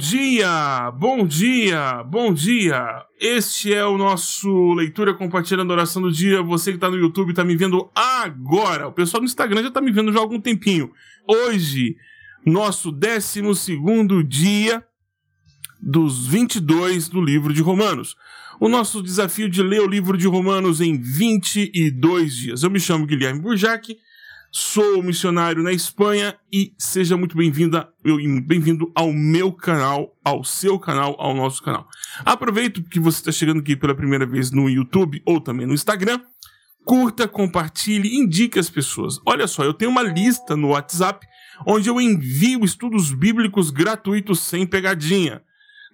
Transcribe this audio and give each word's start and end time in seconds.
dia, 0.00 0.90
bom 0.92 1.26
dia, 1.26 2.02
bom 2.04 2.32
dia. 2.32 3.04
Este 3.20 3.74
é 3.74 3.84
o 3.84 3.98
nosso 3.98 4.72
Leitura 4.72 5.12
Compartilhando 5.12 5.72
Oração 5.72 6.00
do 6.00 6.10
Dia. 6.10 6.40
Você 6.40 6.70
que 6.70 6.78
está 6.78 6.88
no 6.88 6.96
YouTube 6.96 7.30
está 7.30 7.44
me 7.44 7.54
vendo 7.54 7.90
agora. 7.94 8.88
O 8.88 8.92
pessoal 8.92 9.20
no 9.20 9.26
Instagram 9.26 9.60
já 9.60 9.68
está 9.68 9.82
me 9.82 9.92
vendo 9.92 10.10
já 10.10 10.18
há 10.18 10.22
algum 10.22 10.40
tempinho. 10.40 10.90
Hoje, 11.28 11.96
nosso 12.46 12.90
12 12.90 13.42
dia 14.26 14.82
dos 15.78 16.26
22 16.26 17.10
do 17.10 17.20
livro 17.22 17.52
de 17.52 17.60
Romanos. 17.60 18.16
O 18.58 18.70
nosso 18.70 19.02
desafio 19.02 19.50
de 19.50 19.62
ler 19.62 19.82
o 19.82 19.86
livro 19.86 20.16
de 20.16 20.26
Romanos 20.26 20.80
em 20.80 20.98
22 20.98 22.34
dias. 22.34 22.62
Eu 22.62 22.70
me 22.70 22.80
chamo 22.80 23.04
Guilherme 23.04 23.40
Burjac 23.40 23.94
Sou 24.52 25.00
missionário 25.00 25.62
na 25.62 25.72
Espanha 25.72 26.36
e 26.52 26.74
seja 26.76 27.16
muito 27.16 27.36
bem-vinda, 27.36 27.88
bem-vindo 28.44 28.90
ao 28.96 29.12
meu 29.12 29.52
canal, 29.52 30.18
ao 30.24 30.42
seu 30.42 30.76
canal, 30.76 31.14
ao 31.20 31.32
nosso 31.32 31.62
canal. 31.62 31.86
Aproveito 32.24 32.82
que 32.82 32.98
você 32.98 33.18
está 33.18 33.30
chegando 33.30 33.60
aqui 33.60 33.76
pela 33.76 33.94
primeira 33.94 34.26
vez 34.26 34.50
no 34.50 34.68
YouTube 34.68 35.22
ou 35.24 35.40
também 35.40 35.68
no 35.68 35.72
Instagram. 35.72 36.20
Curta, 36.84 37.28
compartilhe, 37.28 38.16
indique 38.16 38.58
as 38.58 38.68
pessoas. 38.68 39.20
Olha 39.24 39.46
só, 39.46 39.62
eu 39.62 39.72
tenho 39.72 39.92
uma 39.92 40.02
lista 40.02 40.56
no 40.56 40.70
WhatsApp 40.70 41.24
onde 41.64 41.88
eu 41.88 42.00
envio 42.00 42.64
estudos 42.64 43.12
bíblicos 43.12 43.70
gratuitos 43.70 44.40
sem 44.40 44.66
pegadinha. 44.66 45.42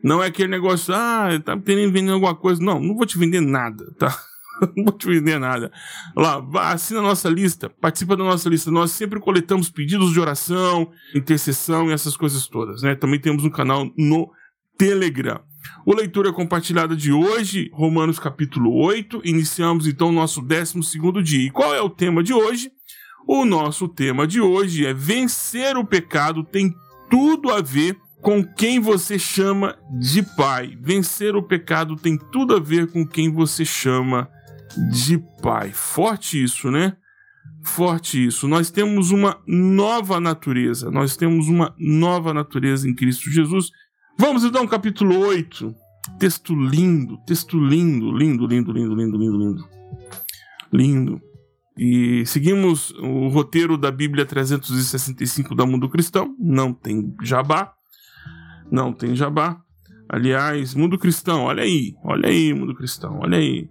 Não 0.02 0.22
é 0.22 0.28
aquele 0.28 0.48
negócio, 0.48 0.94
ah, 0.94 1.28
tá 1.44 1.54
vendendo 1.56 2.12
alguma 2.12 2.34
coisa. 2.34 2.62
Não, 2.62 2.80
não 2.80 2.96
vou 2.96 3.04
te 3.04 3.18
vender 3.18 3.42
nada, 3.42 3.84
tá? 3.98 4.18
não 4.76 4.84
vou 4.84 4.92
te 4.92 5.06
vender 5.06 5.38
nada. 5.38 5.70
Lá, 6.16 6.44
assina 6.70 7.00
a 7.00 7.02
nossa 7.02 7.28
lista, 7.28 7.68
participa 7.68 8.16
da 8.16 8.24
nossa 8.24 8.48
lista. 8.48 8.70
Nós 8.70 8.90
sempre 8.92 9.20
coletamos 9.20 9.70
pedidos 9.70 10.12
de 10.12 10.20
oração, 10.20 10.90
intercessão 11.14 11.90
e 11.90 11.92
essas 11.92 12.16
coisas 12.16 12.46
todas, 12.46 12.82
né? 12.82 12.94
Também 12.94 13.20
temos 13.20 13.44
um 13.44 13.50
canal 13.50 13.90
no 13.96 14.30
Telegram. 14.78 15.40
O 15.84 15.94
leitura 15.94 16.32
compartilhada 16.32 16.94
de 16.94 17.12
hoje, 17.12 17.70
Romanos 17.72 18.18
capítulo 18.18 18.72
8. 18.74 19.22
Iniciamos 19.24 19.86
então 19.86 20.08
o 20.08 20.12
nosso 20.12 20.40
12 20.40 21.22
dia. 21.22 21.46
E 21.46 21.50
qual 21.50 21.74
é 21.74 21.80
o 21.80 21.90
tema 21.90 22.22
de 22.22 22.32
hoje? 22.32 22.70
O 23.26 23.44
nosso 23.44 23.88
tema 23.88 24.26
de 24.26 24.40
hoje 24.40 24.86
é 24.86 24.94
vencer 24.94 25.76
o 25.76 25.84
pecado 25.84 26.44
tem 26.44 26.72
tudo 27.10 27.50
a 27.50 27.60
ver 27.60 27.98
com 28.22 28.44
quem 28.44 28.80
você 28.80 29.18
chama 29.18 29.76
de 30.00 30.22
pai. 30.22 30.76
Vencer 30.80 31.34
o 31.34 31.42
pecado 31.42 31.96
tem 31.96 32.16
tudo 32.16 32.54
a 32.54 32.60
ver 32.60 32.90
com 32.90 33.06
quem 33.06 33.32
você 33.32 33.64
chama 33.64 34.28
de 34.92 35.18
Pai. 35.42 35.70
Forte 35.72 36.42
isso, 36.42 36.70
né? 36.70 36.96
Forte 37.62 38.24
isso. 38.24 38.46
Nós 38.46 38.70
temos 38.70 39.10
uma 39.10 39.40
nova 39.46 40.20
natureza. 40.20 40.90
Nós 40.90 41.16
temos 41.16 41.48
uma 41.48 41.74
nova 41.78 42.32
natureza 42.32 42.88
em 42.88 42.94
Cristo 42.94 43.30
Jesus. 43.30 43.70
Vamos 44.18 44.44
então, 44.44 44.66
capítulo 44.66 45.18
8. 45.18 45.74
Texto 46.18 46.54
lindo, 46.54 47.18
texto 47.26 47.58
lindo, 47.58 48.10
lindo, 48.12 48.46
lindo, 48.46 48.72
lindo, 48.72 48.94
lindo, 48.94 49.16
lindo, 49.16 49.38
lindo. 49.38 49.68
Lindo. 50.72 51.22
E 51.76 52.24
seguimos 52.24 52.90
o 52.92 53.28
roteiro 53.28 53.76
da 53.76 53.90
Bíblia 53.90 54.24
365 54.24 55.54
da 55.54 55.66
Mundo 55.66 55.88
Cristão. 55.88 56.34
Não 56.38 56.72
tem 56.72 57.14
jabá. 57.22 57.74
Não 58.70 58.92
tem 58.92 59.14
jabá. 59.14 59.60
Aliás, 60.08 60.74
Mundo 60.74 60.98
Cristão, 60.98 61.42
olha 61.42 61.64
aí, 61.64 61.94
olha 62.04 62.28
aí, 62.28 62.54
Mundo 62.54 62.74
Cristão, 62.74 63.18
olha 63.20 63.38
aí. 63.38 63.68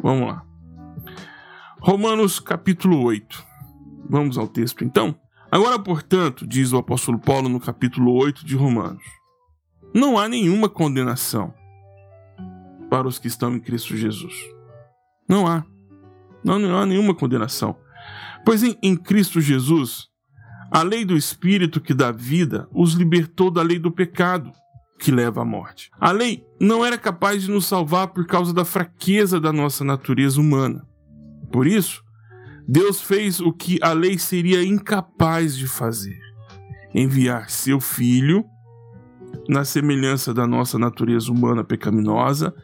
Vamos 0.00 0.28
lá. 0.28 0.44
Romanos 1.80 2.38
capítulo 2.38 3.02
8. 3.02 3.44
Vamos 4.08 4.38
ao 4.38 4.46
texto 4.46 4.84
então? 4.84 5.14
Agora, 5.50 5.78
portanto, 5.78 6.46
diz 6.46 6.72
o 6.72 6.78
apóstolo 6.78 7.18
Paulo 7.18 7.48
no 7.48 7.58
capítulo 7.58 8.12
8 8.12 8.44
de 8.44 8.54
Romanos: 8.54 9.02
Não 9.94 10.18
há 10.18 10.28
nenhuma 10.28 10.68
condenação 10.68 11.52
para 12.88 13.08
os 13.08 13.18
que 13.18 13.28
estão 13.28 13.54
em 13.54 13.60
Cristo 13.60 13.96
Jesus. 13.96 14.34
Não 15.28 15.46
há. 15.46 15.64
Não, 16.44 16.58
não 16.58 16.78
há 16.78 16.86
nenhuma 16.86 17.14
condenação. 17.14 17.76
Pois 18.44 18.62
em, 18.62 18.78
em 18.82 18.96
Cristo 18.96 19.40
Jesus, 19.40 20.08
a 20.70 20.82
lei 20.82 21.04
do 21.04 21.16
Espírito 21.16 21.80
que 21.80 21.92
dá 21.92 22.12
vida 22.12 22.68
os 22.72 22.92
libertou 22.92 23.50
da 23.50 23.62
lei 23.62 23.78
do 23.78 23.90
pecado 23.90 24.52
que 24.98 25.10
leva 25.10 25.42
à 25.42 25.44
morte. 25.44 25.90
A 26.00 26.10
lei 26.10 26.44
não 26.60 26.84
era 26.84 26.98
capaz 26.98 27.42
de 27.42 27.50
nos 27.50 27.66
salvar 27.66 28.08
por 28.08 28.26
causa 28.26 28.52
da 28.52 28.64
fraqueza 28.64 29.40
da 29.40 29.52
nossa 29.52 29.84
natureza 29.84 30.40
humana. 30.40 30.86
Por 31.52 31.66
isso, 31.66 32.02
Deus 32.66 33.00
fez 33.00 33.40
o 33.40 33.52
que 33.52 33.78
a 33.82 33.92
lei 33.92 34.18
seria 34.18 34.62
incapaz 34.62 35.56
de 35.56 35.66
fazer: 35.66 36.18
enviar 36.94 37.48
seu 37.48 37.80
filho 37.80 38.44
na 39.48 39.64
semelhança 39.64 40.34
da 40.34 40.46
nossa 40.46 40.78
natureza 40.78 41.30
humana 41.30 41.64
pecaminosa 41.64 42.54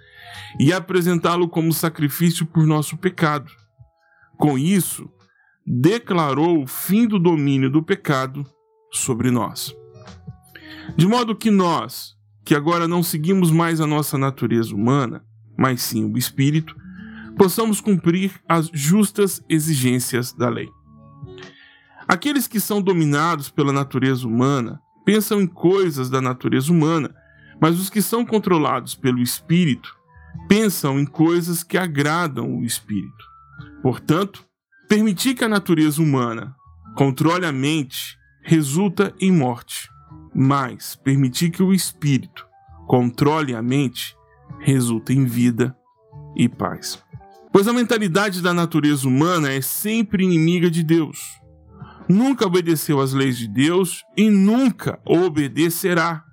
e 0.58 0.72
apresentá-lo 0.72 1.48
como 1.48 1.72
sacrifício 1.72 2.44
por 2.46 2.66
nosso 2.66 2.96
pecado. 2.96 3.50
Com 4.36 4.58
isso, 4.58 5.08
declarou 5.66 6.62
o 6.62 6.66
fim 6.66 7.06
do 7.06 7.18
domínio 7.18 7.70
do 7.70 7.82
pecado 7.82 8.44
sobre 8.92 9.30
nós. 9.30 9.74
De 10.96 11.06
modo 11.06 11.34
que 11.34 11.50
nós, 11.50 12.14
que 12.44 12.54
agora 12.54 12.86
não 12.86 13.02
seguimos 13.02 13.50
mais 13.50 13.80
a 13.80 13.86
nossa 13.86 14.18
natureza 14.18 14.74
humana, 14.74 15.24
mas 15.56 15.80
sim 15.82 16.04
o 16.04 16.18
espírito, 16.18 16.76
possamos 17.38 17.80
cumprir 17.80 18.32
as 18.46 18.70
justas 18.72 19.42
exigências 19.48 20.32
da 20.32 20.48
lei. 20.48 20.68
Aqueles 22.06 22.46
que 22.46 22.60
são 22.60 22.82
dominados 22.82 23.48
pela 23.48 23.72
natureza 23.72 24.26
humana 24.26 24.78
pensam 25.04 25.40
em 25.40 25.46
coisas 25.46 26.10
da 26.10 26.20
natureza 26.20 26.70
humana, 26.70 27.14
mas 27.60 27.80
os 27.80 27.88
que 27.88 28.02
são 28.02 28.26
controlados 28.26 28.94
pelo 28.94 29.20
espírito 29.20 29.94
pensam 30.48 31.00
em 31.00 31.06
coisas 31.06 31.62
que 31.62 31.78
agradam 31.78 32.58
o 32.58 32.64
espírito. 32.64 33.24
Portanto, 33.82 34.44
permitir 34.88 35.34
que 35.34 35.44
a 35.44 35.48
natureza 35.48 36.02
humana 36.02 36.54
controle 36.94 37.46
a 37.46 37.52
mente 37.52 38.18
resulta 38.42 39.14
em 39.18 39.32
morte 39.32 39.88
mas 40.34 40.96
permitir 40.96 41.50
que 41.50 41.62
o 41.62 41.72
espírito 41.72 42.46
controle 42.86 43.54
a 43.54 43.62
mente 43.62 44.16
resulta 44.58 45.12
em 45.12 45.24
vida 45.24 45.76
e 46.36 46.48
paz. 46.48 47.02
Pois 47.52 47.68
a 47.68 47.72
mentalidade 47.72 48.42
da 48.42 48.52
natureza 48.52 49.06
humana 49.06 49.52
é 49.52 49.60
sempre 49.60 50.24
inimiga 50.24 50.70
de 50.70 50.82
Deus. 50.82 51.20
Nunca 52.08 52.46
obedeceu 52.46 53.00
às 53.00 53.12
leis 53.12 53.38
de 53.38 53.46
Deus 53.46 54.02
e 54.16 54.28
nunca 54.28 55.00
obedecerá. 55.04 56.24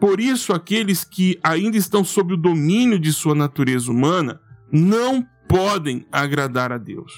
Por 0.00 0.18
isso, 0.18 0.52
aqueles 0.52 1.04
que 1.04 1.38
ainda 1.42 1.76
estão 1.76 2.02
sob 2.02 2.34
o 2.34 2.36
domínio 2.36 2.98
de 2.98 3.12
sua 3.12 3.34
natureza 3.34 3.90
humana 3.90 4.40
não 4.72 5.24
podem 5.48 6.06
agradar 6.10 6.72
a 6.72 6.78
Deus. 6.78 7.12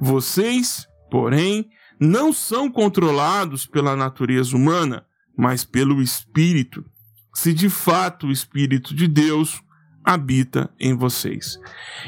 Vocês, 0.00 0.86
porém, 1.10 1.68
não 1.98 2.32
são 2.32 2.70
controlados 2.70 3.66
pela 3.66 3.96
natureza 3.96 4.56
humana, 4.56 5.06
mas 5.36 5.64
pelo 5.64 6.02
Espírito, 6.02 6.84
se 7.34 7.52
de 7.52 7.68
fato 7.68 8.26
o 8.26 8.32
Espírito 8.32 8.94
de 8.94 9.08
Deus 9.08 9.62
habita 10.04 10.72
em 10.78 10.94
vocês. 10.94 11.58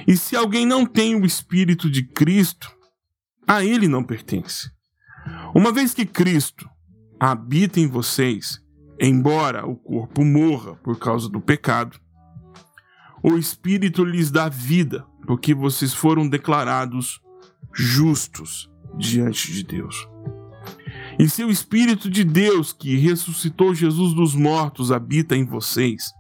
E 0.06 0.16
se 0.16 0.36
alguém 0.36 0.66
não 0.66 0.84
tem 0.84 1.14
o 1.14 1.24
Espírito 1.24 1.90
de 1.90 2.02
Cristo, 2.02 2.72
a 3.46 3.64
ele 3.64 3.88
não 3.88 4.02
pertence. 4.02 4.70
Uma 5.54 5.72
vez 5.72 5.94
que 5.94 6.04
Cristo 6.04 6.68
habita 7.18 7.80
em 7.80 7.86
vocês, 7.86 8.60
embora 9.00 9.66
o 9.66 9.76
corpo 9.76 10.24
morra 10.24 10.74
por 10.76 10.98
causa 10.98 11.28
do 11.28 11.40
pecado, 11.40 11.98
o 13.22 13.38
Espírito 13.38 14.04
lhes 14.04 14.30
dá 14.30 14.48
vida, 14.48 15.06
porque 15.26 15.54
vocês 15.54 15.94
foram 15.94 16.28
declarados 16.28 17.20
justos 17.72 18.70
diante 18.98 19.52
de 19.52 19.62
Deus. 19.62 20.06
E 21.18 21.28
se 21.28 21.44
o 21.44 21.50
Espírito 21.50 22.10
de 22.10 22.24
Deus 22.24 22.72
que 22.72 22.96
ressuscitou 22.96 23.74
Jesus 23.74 24.14
dos 24.14 24.34
mortos 24.34 24.90
habita 24.90 25.36
em 25.36 25.44
vocês, 25.44 26.12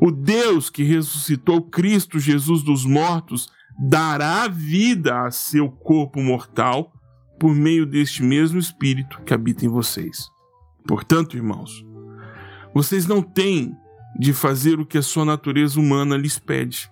o 0.00 0.10
Deus 0.10 0.70
que 0.70 0.82
ressuscitou 0.82 1.62
Cristo 1.62 2.18
Jesus 2.18 2.62
dos 2.62 2.84
mortos 2.84 3.50
dará 3.78 4.48
vida 4.48 5.26
a 5.26 5.30
seu 5.30 5.70
corpo 5.70 6.20
mortal 6.20 6.92
por 7.38 7.54
meio 7.54 7.84
deste 7.84 8.22
mesmo 8.22 8.58
Espírito 8.58 9.20
que 9.22 9.34
habita 9.34 9.66
em 9.66 9.68
vocês. 9.68 10.28
Portanto, 10.86 11.36
irmãos, 11.36 11.84
vocês 12.74 13.06
não 13.06 13.20
têm 13.20 13.76
de 14.18 14.32
fazer 14.32 14.78
o 14.78 14.86
que 14.86 14.98
a 14.98 15.02
sua 15.02 15.24
natureza 15.24 15.78
humana 15.78 16.16
lhes 16.16 16.38
pede. 16.38 16.90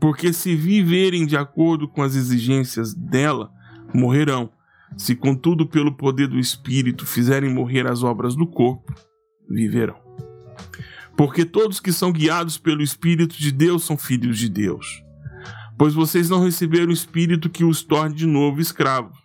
Porque 0.00 0.32
se 0.32 0.54
viverem 0.54 1.26
de 1.26 1.36
acordo 1.36 1.88
com 1.88 2.02
as 2.02 2.14
exigências 2.14 2.94
dela, 2.94 3.50
morrerão. 3.94 4.50
Se, 4.96 5.14
contudo, 5.14 5.66
pelo 5.66 5.92
poder 5.92 6.26
do 6.26 6.38
Espírito 6.38 7.04
fizerem 7.04 7.52
morrer 7.52 7.86
as 7.86 8.02
obras 8.02 8.34
do 8.34 8.46
corpo, 8.46 8.94
viverão. 9.48 9.96
Porque 11.16 11.44
todos 11.44 11.80
que 11.80 11.92
são 11.92 12.12
guiados 12.12 12.58
pelo 12.58 12.82
Espírito 12.82 13.36
de 13.36 13.50
Deus 13.50 13.84
são 13.84 13.96
filhos 13.96 14.38
de 14.38 14.48
Deus. 14.48 15.02
Pois 15.78 15.94
vocês 15.94 16.30
não 16.30 16.42
receberam 16.42 16.88
o 16.88 16.92
Espírito 16.92 17.50
que 17.50 17.64
os 17.64 17.82
torne 17.82 18.14
de 18.14 18.26
novo 18.26 18.60
escravos, 18.60 19.18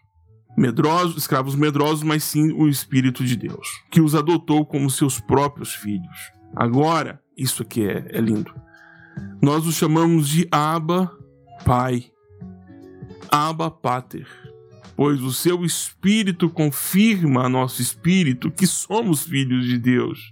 medrosos, 0.57 1.17
escravos 1.17 1.55
medrosos, 1.55 2.03
mas 2.03 2.23
sim 2.23 2.51
o 2.51 2.67
Espírito 2.67 3.23
de 3.23 3.35
Deus, 3.35 3.67
que 3.89 4.01
os 4.01 4.15
adotou 4.15 4.65
como 4.65 4.89
seus 4.89 5.19
próprios 5.19 5.73
filhos. 5.73 6.17
Agora, 6.55 7.21
isso 7.37 7.61
aqui 7.61 7.87
é, 7.87 8.05
é 8.09 8.19
lindo. 8.19 8.53
Nós 9.41 9.65
os 9.65 9.75
chamamos 9.75 10.27
de 10.27 10.47
Abba 10.51 11.11
Pai, 11.65 12.11
Abba 13.29 13.71
Pater, 13.71 14.27
pois 15.01 15.19
o 15.23 15.33
seu 15.33 15.65
Espírito 15.65 16.47
confirma 16.47 17.45
a 17.45 17.49
nosso 17.49 17.81
espírito 17.81 18.51
que 18.51 18.67
somos 18.67 19.23
filhos 19.23 19.65
de 19.65 19.79
Deus. 19.79 20.31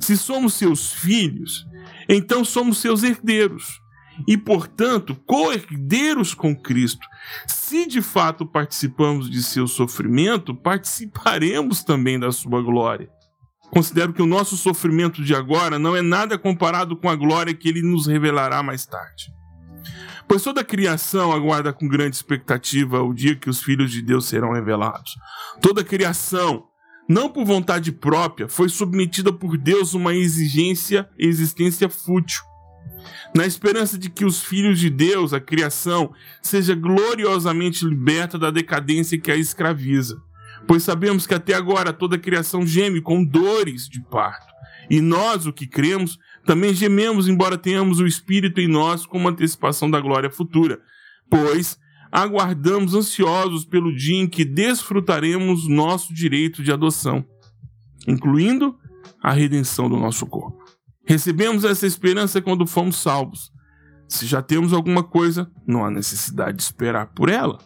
Se 0.00 0.16
somos 0.16 0.54
seus 0.54 0.94
filhos, 0.94 1.66
então 2.08 2.42
somos 2.42 2.78
seus 2.78 3.02
herdeiros 3.02 3.82
e, 4.26 4.34
portanto, 4.34 5.14
co-herdeiros 5.26 6.32
com 6.32 6.56
Cristo. 6.56 7.06
Se 7.46 7.86
de 7.86 8.00
fato 8.00 8.46
participamos 8.46 9.28
de 9.28 9.42
seu 9.42 9.66
sofrimento, 9.66 10.54
participaremos 10.54 11.84
também 11.84 12.18
da 12.18 12.32
sua 12.32 12.62
glória. 12.62 13.10
Considero 13.70 14.14
que 14.14 14.22
o 14.22 14.26
nosso 14.26 14.56
sofrimento 14.56 15.22
de 15.22 15.34
agora 15.34 15.78
não 15.78 15.94
é 15.94 16.00
nada 16.00 16.38
comparado 16.38 16.96
com 16.96 17.10
a 17.10 17.14
glória 17.14 17.52
que 17.52 17.68
ele 17.68 17.82
nos 17.82 18.06
revelará 18.06 18.62
mais 18.62 18.86
tarde. 18.86 19.30
Pois 20.32 20.42
toda 20.42 20.62
a 20.62 20.64
criação 20.64 21.30
aguarda 21.30 21.74
com 21.74 21.86
grande 21.86 22.16
expectativa 22.16 23.02
o 23.02 23.12
dia 23.12 23.36
que 23.36 23.50
os 23.50 23.62
filhos 23.62 23.90
de 23.90 24.00
Deus 24.00 24.24
serão 24.24 24.54
revelados. 24.54 25.18
Toda 25.60 25.82
a 25.82 25.84
criação, 25.84 26.68
não 27.06 27.28
por 27.28 27.44
vontade 27.44 27.92
própria, 27.92 28.48
foi 28.48 28.70
submetida 28.70 29.30
por 29.30 29.58
Deus 29.58 29.94
a 29.94 29.98
uma 29.98 30.14
exigência, 30.14 31.06
existência 31.18 31.86
fútil 31.86 32.40
na 33.34 33.44
esperança 33.44 33.98
de 33.98 34.08
que 34.08 34.24
os 34.24 34.42
filhos 34.42 34.78
de 34.78 34.88
Deus, 34.88 35.34
a 35.34 35.40
criação, 35.40 36.14
seja 36.40 36.74
gloriosamente 36.74 37.84
liberta 37.84 38.38
da 38.38 38.50
decadência 38.50 39.20
que 39.20 39.30
a 39.30 39.36
escraviza. 39.36 40.16
Pois 40.66 40.82
sabemos 40.82 41.26
que 41.26 41.34
até 41.34 41.52
agora 41.52 41.92
toda 41.92 42.16
a 42.16 42.18
criação 42.18 42.66
geme 42.66 43.02
com 43.02 43.22
dores 43.22 43.86
de 43.86 44.00
parto. 44.00 44.52
E 44.88 45.00
nós, 45.00 45.46
o 45.46 45.52
que 45.52 45.66
cremos, 45.66 46.18
também 46.44 46.74
gememos, 46.74 47.28
embora 47.28 47.56
tenhamos 47.56 48.00
o 48.00 48.06
Espírito 48.06 48.60
em 48.60 48.68
nós 48.68 49.06
como 49.06 49.28
antecipação 49.28 49.90
da 49.90 50.00
glória 50.00 50.30
futura. 50.30 50.80
Pois 51.30 51.78
aguardamos 52.10 52.94
ansiosos 52.94 53.64
pelo 53.64 53.94
dia 53.94 54.16
em 54.16 54.28
que 54.28 54.44
desfrutaremos 54.44 55.66
nosso 55.68 56.12
direito 56.12 56.62
de 56.62 56.70
adoção, 56.70 57.24
incluindo 58.06 58.76
a 59.22 59.32
redenção 59.32 59.88
do 59.88 59.96
nosso 59.96 60.26
corpo. 60.26 60.62
Recebemos 61.06 61.64
essa 61.64 61.86
esperança 61.86 62.42
quando 62.42 62.66
fomos 62.66 62.96
salvos. 62.96 63.50
Se 64.08 64.26
já 64.26 64.42
temos 64.42 64.72
alguma 64.72 65.02
coisa, 65.02 65.50
não 65.66 65.84
há 65.84 65.90
necessidade 65.90 66.58
de 66.58 66.62
esperar 66.62 67.12
por 67.14 67.28
ela. 67.28 67.58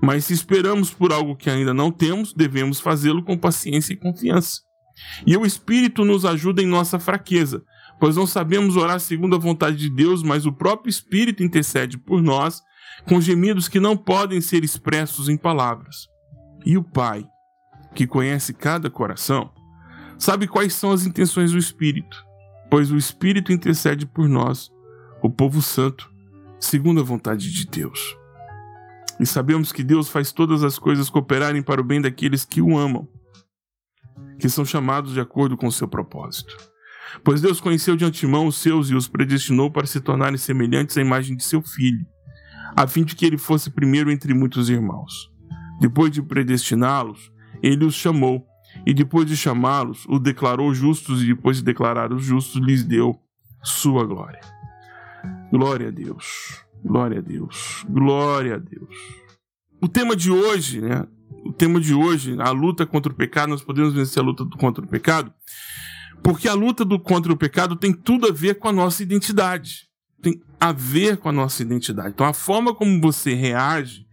Mas 0.00 0.24
se 0.24 0.32
esperamos 0.32 0.90
por 0.90 1.12
algo 1.12 1.36
que 1.36 1.50
ainda 1.50 1.74
não 1.74 1.90
temos, 1.90 2.32
devemos 2.32 2.80
fazê-lo 2.80 3.22
com 3.22 3.36
paciência 3.36 3.92
e 3.92 3.96
confiança. 3.96 4.60
E 5.26 5.36
o 5.36 5.44
Espírito 5.44 6.04
nos 6.04 6.24
ajuda 6.24 6.62
em 6.62 6.66
nossa 6.66 6.98
fraqueza, 6.98 7.62
pois 7.98 8.16
não 8.16 8.26
sabemos 8.26 8.76
orar 8.76 9.00
segundo 9.00 9.36
a 9.36 9.38
vontade 9.38 9.76
de 9.76 9.90
Deus, 9.90 10.22
mas 10.22 10.46
o 10.46 10.52
próprio 10.52 10.90
Espírito 10.90 11.42
intercede 11.42 11.96
por 11.98 12.22
nós 12.22 12.62
com 13.06 13.20
gemidos 13.20 13.68
que 13.68 13.80
não 13.80 13.96
podem 13.96 14.40
ser 14.40 14.64
expressos 14.64 15.28
em 15.28 15.36
palavras. 15.36 16.08
E 16.64 16.76
o 16.76 16.82
Pai, 16.82 17.26
que 17.94 18.06
conhece 18.06 18.52
cada 18.54 18.88
coração, 18.88 19.50
sabe 20.18 20.46
quais 20.46 20.74
são 20.74 20.92
as 20.92 21.04
intenções 21.04 21.52
do 21.52 21.58
Espírito 21.58 22.24
pois 22.74 22.90
o 22.90 22.96
Espírito 22.96 23.52
intercede 23.52 24.04
por 24.04 24.28
nós, 24.28 24.68
o 25.22 25.30
povo 25.30 25.62
santo, 25.62 26.10
segundo 26.58 27.00
a 27.00 27.04
vontade 27.04 27.52
de 27.52 27.66
Deus. 27.66 28.16
E 29.20 29.24
sabemos 29.24 29.70
que 29.70 29.84
Deus 29.84 30.08
faz 30.08 30.32
todas 30.32 30.64
as 30.64 30.76
coisas 30.76 31.08
cooperarem 31.08 31.62
para 31.62 31.80
o 31.80 31.84
bem 31.84 32.00
daqueles 32.00 32.44
que 32.44 32.60
o 32.60 32.76
amam, 32.76 33.08
que 34.40 34.48
são 34.48 34.64
chamados 34.64 35.12
de 35.12 35.20
acordo 35.20 35.56
com 35.56 35.68
o 35.68 35.72
seu 35.72 35.86
propósito. 35.86 36.56
Pois 37.22 37.40
Deus 37.40 37.60
conheceu 37.60 37.96
de 37.96 38.04
antemão 38.04 38.46
os 38.46 38.56
seus 38.56 38.90
e 38.90 38.94
os 38.94 39.08
predestinou 39.08 39.70
para 39.70 39.86
se 39.86 40.00
tornarem 40.00 40.36
semelhantes 40.36 40.96
à 40.96 41.00
imagem 41.00 41.36
de 41.36 41.44
seu 41.44 41.62
filho, 41.62 42.06
a 42.76 42.86
fim 42.86 43.04
de 43.04 43.14
que 43.14 43.24
ele 43.24 43.38
fosse 43.38 43.70
primeiro 43.70 44.10
entre 44.10 44.34
muitos 44.34 44.68
irmãos. 44.68 45.30
Depois 45.80 46.10
de 46.10 46.22
predestiná-los, 46.22 47.32
ele 47.62 47.84
os 47.84 47.94
chamou 47.94 48.46
e 48.86 48.92
depois 48.92 49.26
de 49.26 49.36
chamá-los, 49.36 50.04
o 50.06 50.18
declarou 50.18 50.74
justos, 50.74 51.22
e 51.22 51.26
depois 51.26 51.58
de 51.58 51.62
declarar 51.62 52.12
os 52.12 52.24
justos, 52.24 52.60
lhes 52.60 52.84
deu 52.84 53.18
sua 53.62 54.04
glória. 54.04 54.40
Glória 55.50 55.88
a 55.88 55.90
Deus, 55.90 56.64
glória 56.84 57.18
a 57.18 57.22
Deus, 57.22 57.84
glória 57.88 58.56
a 58.56 58.58
Deus. 58.58 58.94
O 59.80 59.88
tema 59.88 60.16
de 60.16 60.30
hoje, 60.30 60.80
né? 60.80 61.06
O 61.46 61.52
tema 61.52 61.80
de 61.80 61.94
hoje, 61.94 62.36
a 62.40 62.50
luta 62.50 62.86
contra 62.86 63.12
o 63.12 63.14
pecado, 63.14 63.50
nós 63.50 63.62
podemos 63.62 63.92
vencer 63.92 64.22
a 64.22 64.26
luta 64.26 64.44
contra 64.58 64.84
o 64.84 64.88
pecado, 64.88 65.32
porque 66.22 66.48
a 66.48 66.54
luta 66.54 66.84
do, 66.84 66.98
contra 66.98 67.32
o 67.32 67.36
pecado 67.36 67.76
tem 67.76 67.92
tudo 67.92 68.26
a 68.26 68.32
ver 68.32 68.54
com 68.54 68.68
a 68.68 68.72
nossa 68.72 69.02
identidade. 69.02 69.88
Tem 70.22 70.40
a 70.58 70.72
ver 70.72 71.18
com 71.18 71.28
a 71.28 71.32
nossa 71.32 71.62
identidade. 71.62 72.10
Então, 72.10 72.26
a 72.26 72.32
forma 72.32 72.74
como 72.74 73.00
você 73.00 73.34
reage 73.34 74.06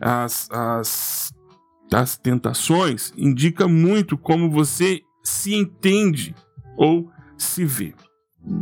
às, 0.00 0.50
às 0.50 1.34
das 1.90 2.16
tentações 2.16 3.12
indica 3.16 3.68
muito 3.68 4.16
como 4.16 4.50
você 4.50 5.02
se 5.22 5.54
entende 5.54 6.34
ou 6.76 7.10
se 7.38 7.64
vê. 7.64 7.94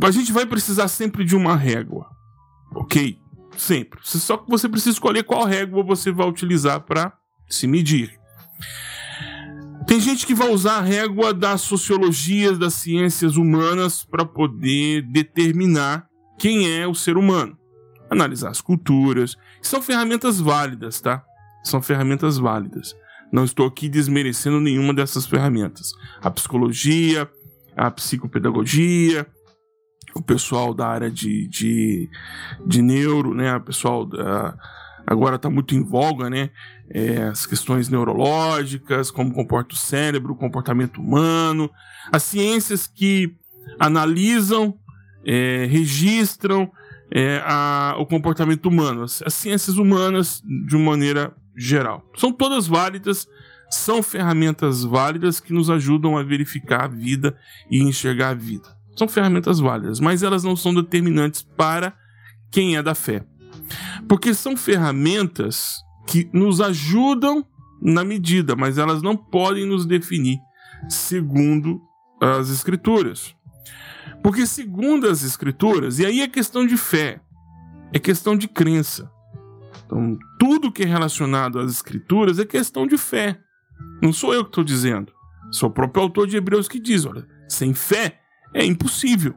A 0.03 0.11
gente 0.11 0.31
vai 0.31 0.45
precisar 0.45 0.87
sempre 0.87 1.25
de 1.25 1.35
uma 1.35 1.55
régua, 1.55 2.07
ok? 2.75 3.17
Sempre. 3.57 3.99
Só 4.03 4.37
que 4.37 4.49
você 4.49 4.69
precisa 4.69 4.91
escolher 4.91 5.23
qual 5.23 5.45
régua 5.45 5.83
você 5.83 6.11
vai 6.11 6.27
utilizar 6.27 6.81
para 6.81 7.13
se 7.49 7.67
medir. 7.67 8.19
Tem 9.85 9.99
gente 9.99 10.25
que 10.25 10.33
vai 10.33 10.49
usar 10.49 10.77
a 10.77 10.81
régua 10.81 11.33
das 11.33 11.61
sociologias, 11.61 12.57
das 12.57 12.73
ciências 12.75 13.35
humanas 13.35 14.05
para 14.05 14.25
poder 14.25 15.01
determinar 15.01 16.07
quem 16.39 16.71
é 16.71 16.87
o 16.87 16.95
ser 16.95 17.17
humano. 17.17 17.57
Analisar 18.09 18.49
as 18.49 18.61
culturas. 18.61 19.35
São 19.61 19.81
ferramentas 19.81 20.39
válidas, 20.39 21.01
tá? 21.01 21.23
São 21.63 21.81
ferramentas 21.81 22.37
válidas. 22.37 22.95
Não 23.31 23.43
estou 23.43 23.65
aqui 23.65 23.89
desmerecendo 23.89 24.59
nenhuma 24.59 24.93
dessas 24.93 25.25
ferramentas. 25.25 25.91
A 26.21 26.29
psicologia, 26.29 27.29
a 27.75 27.89
psicopedagogia, 27.91 29.27
o 30.15 30.21
pessoal 30.21 30.73
da 30.73 30.87
área 30.87 31.09
de, 31.09 31.47
de, 31.47 32.09
de 32.65 32.81
neuro, 32.81 33.33
né? 33.33 33.55
O 33.55 33.61
pessoal 33.61 34.05
da, 34.05 34.55
agora 35.05 35.35
está 35.35 35.49
muito 35.49 35.75
em 35.75 35.83
voga, 35.83 36.29
né? 36.29 36.51
É, 36.89 37.23
as 37.23 37.45
questões 37.45 37.89
neurológicas, 37.89 39.09
como 39.09 39.33
comporta 39.33 39.73
o 39.73 39.77
cérebro, 39.77 40.33
o 40.33 40.37
comportamento 40.37 41.01
humano, 41.01 41.69
as 42.11 42.23
ciências 42.23 42.85
que 42.85 43.35
analisam, 43.79 44.77
é, 45.25 45.65
registram 45.69 46.69
é, 47.11 47.41
a, 47.45 47.95
o 47.97 48.05
comportamento 48.05 48.67
humano, 48.67 49.03
as, 49.03 49.21
as 49.25 49.33
ciências 49.33 49.77
humanas 49.77 50.41
de 50.67 50.75
uma 50.75 50.91
maneira 50.91 51.33
geral. 51.55 52.03
São 52.17 52.31
todas 52.31 52.67
válidas, 52.67 53.27
são 53.69 54.03
ferramentas 54.03 54.83
válidas 54.83 55.39
que 55.39 55.53
nos 55.53 55.69
ajudam 55.69 56.17
a 56.17 56.23
verificar 56.23 56.83
a 56.85 56.87
vida 56.87 57.37
e 57.69 57.81
enxergar 57.81 58.29
a 58.29 58.33
vida. 58.33 58.67
São 58.95 59.07
ferramentas 59.07 59.59
válidas, 59.59 59.99
mas 59.99 60.21
elas 60.21 60.43
não 60.43 60.55
são 60.55 60.73
determinantes 60.73 61.41
para 61.41 61.93
quem 62.51 62.77
é 62.77 62.83
da 62.83 62.93
fé. 62.93 63.23
Porque 64.07 64.33
são 64.33 64.55
ferramentas 64.55 65.77
que 66.13 66.29
nos 66.31 66.61
ajudam 66.61 67.43
na 67.81 68.03
medida, 68.03 68.55
mas 68.55 68.77
elas 68.77 69.01
não 69.01 69.17
podem 69.17 69.65
nos 69.65 69.83
definir 69.83 70.37
segundo 70.87 71.81
as 72.21 72.51
escrituras. 72.51 73.35
Porque 74.21 74.45
segundo 74.45 75.09
as 75.09 75.23
escrituras, 75.23 75.97
e 75.97 76.05
aí 76.05 76.21
é 76.21 76.27
questão 76.27 76.67
de 76.67 76.77
fé, 76.77 77.19
é 77.91 77.97
questão 77.97 78.37
de 78.37 78.47
crença. 78.47 79.11
Então, 79.87 80.15
tudo 80.39 80.71
que 80.71 80.83
é 80.83 80.85
relacionado 80.85 81.57
às 81.57 81.71
escrituras 81.71 82.37
é 82.37 82.45
questão 82.45 82.85
de 82.85 82.95
fé. 82.95 83.39
Não 83.99 84.13
sou 84.13 84.35
eu 84.35 84.43
que 84.43 84.51
estou 84.51 84.63
dizendo. 84.63 85.11
Sou 85.51 85.67
o 85.67 85.73
próprio 85.73 86.03
autor 86.03 86.27
de 86.27 86.37
Hebreus 86.37 86.67
que 86.67 86.79
diz: 86.79 87.07
olha, 87.07 87.27
sem 87.49 87.73
fé 87.73 88.19
é 88.53 88.63
impossível. 88.63 89.33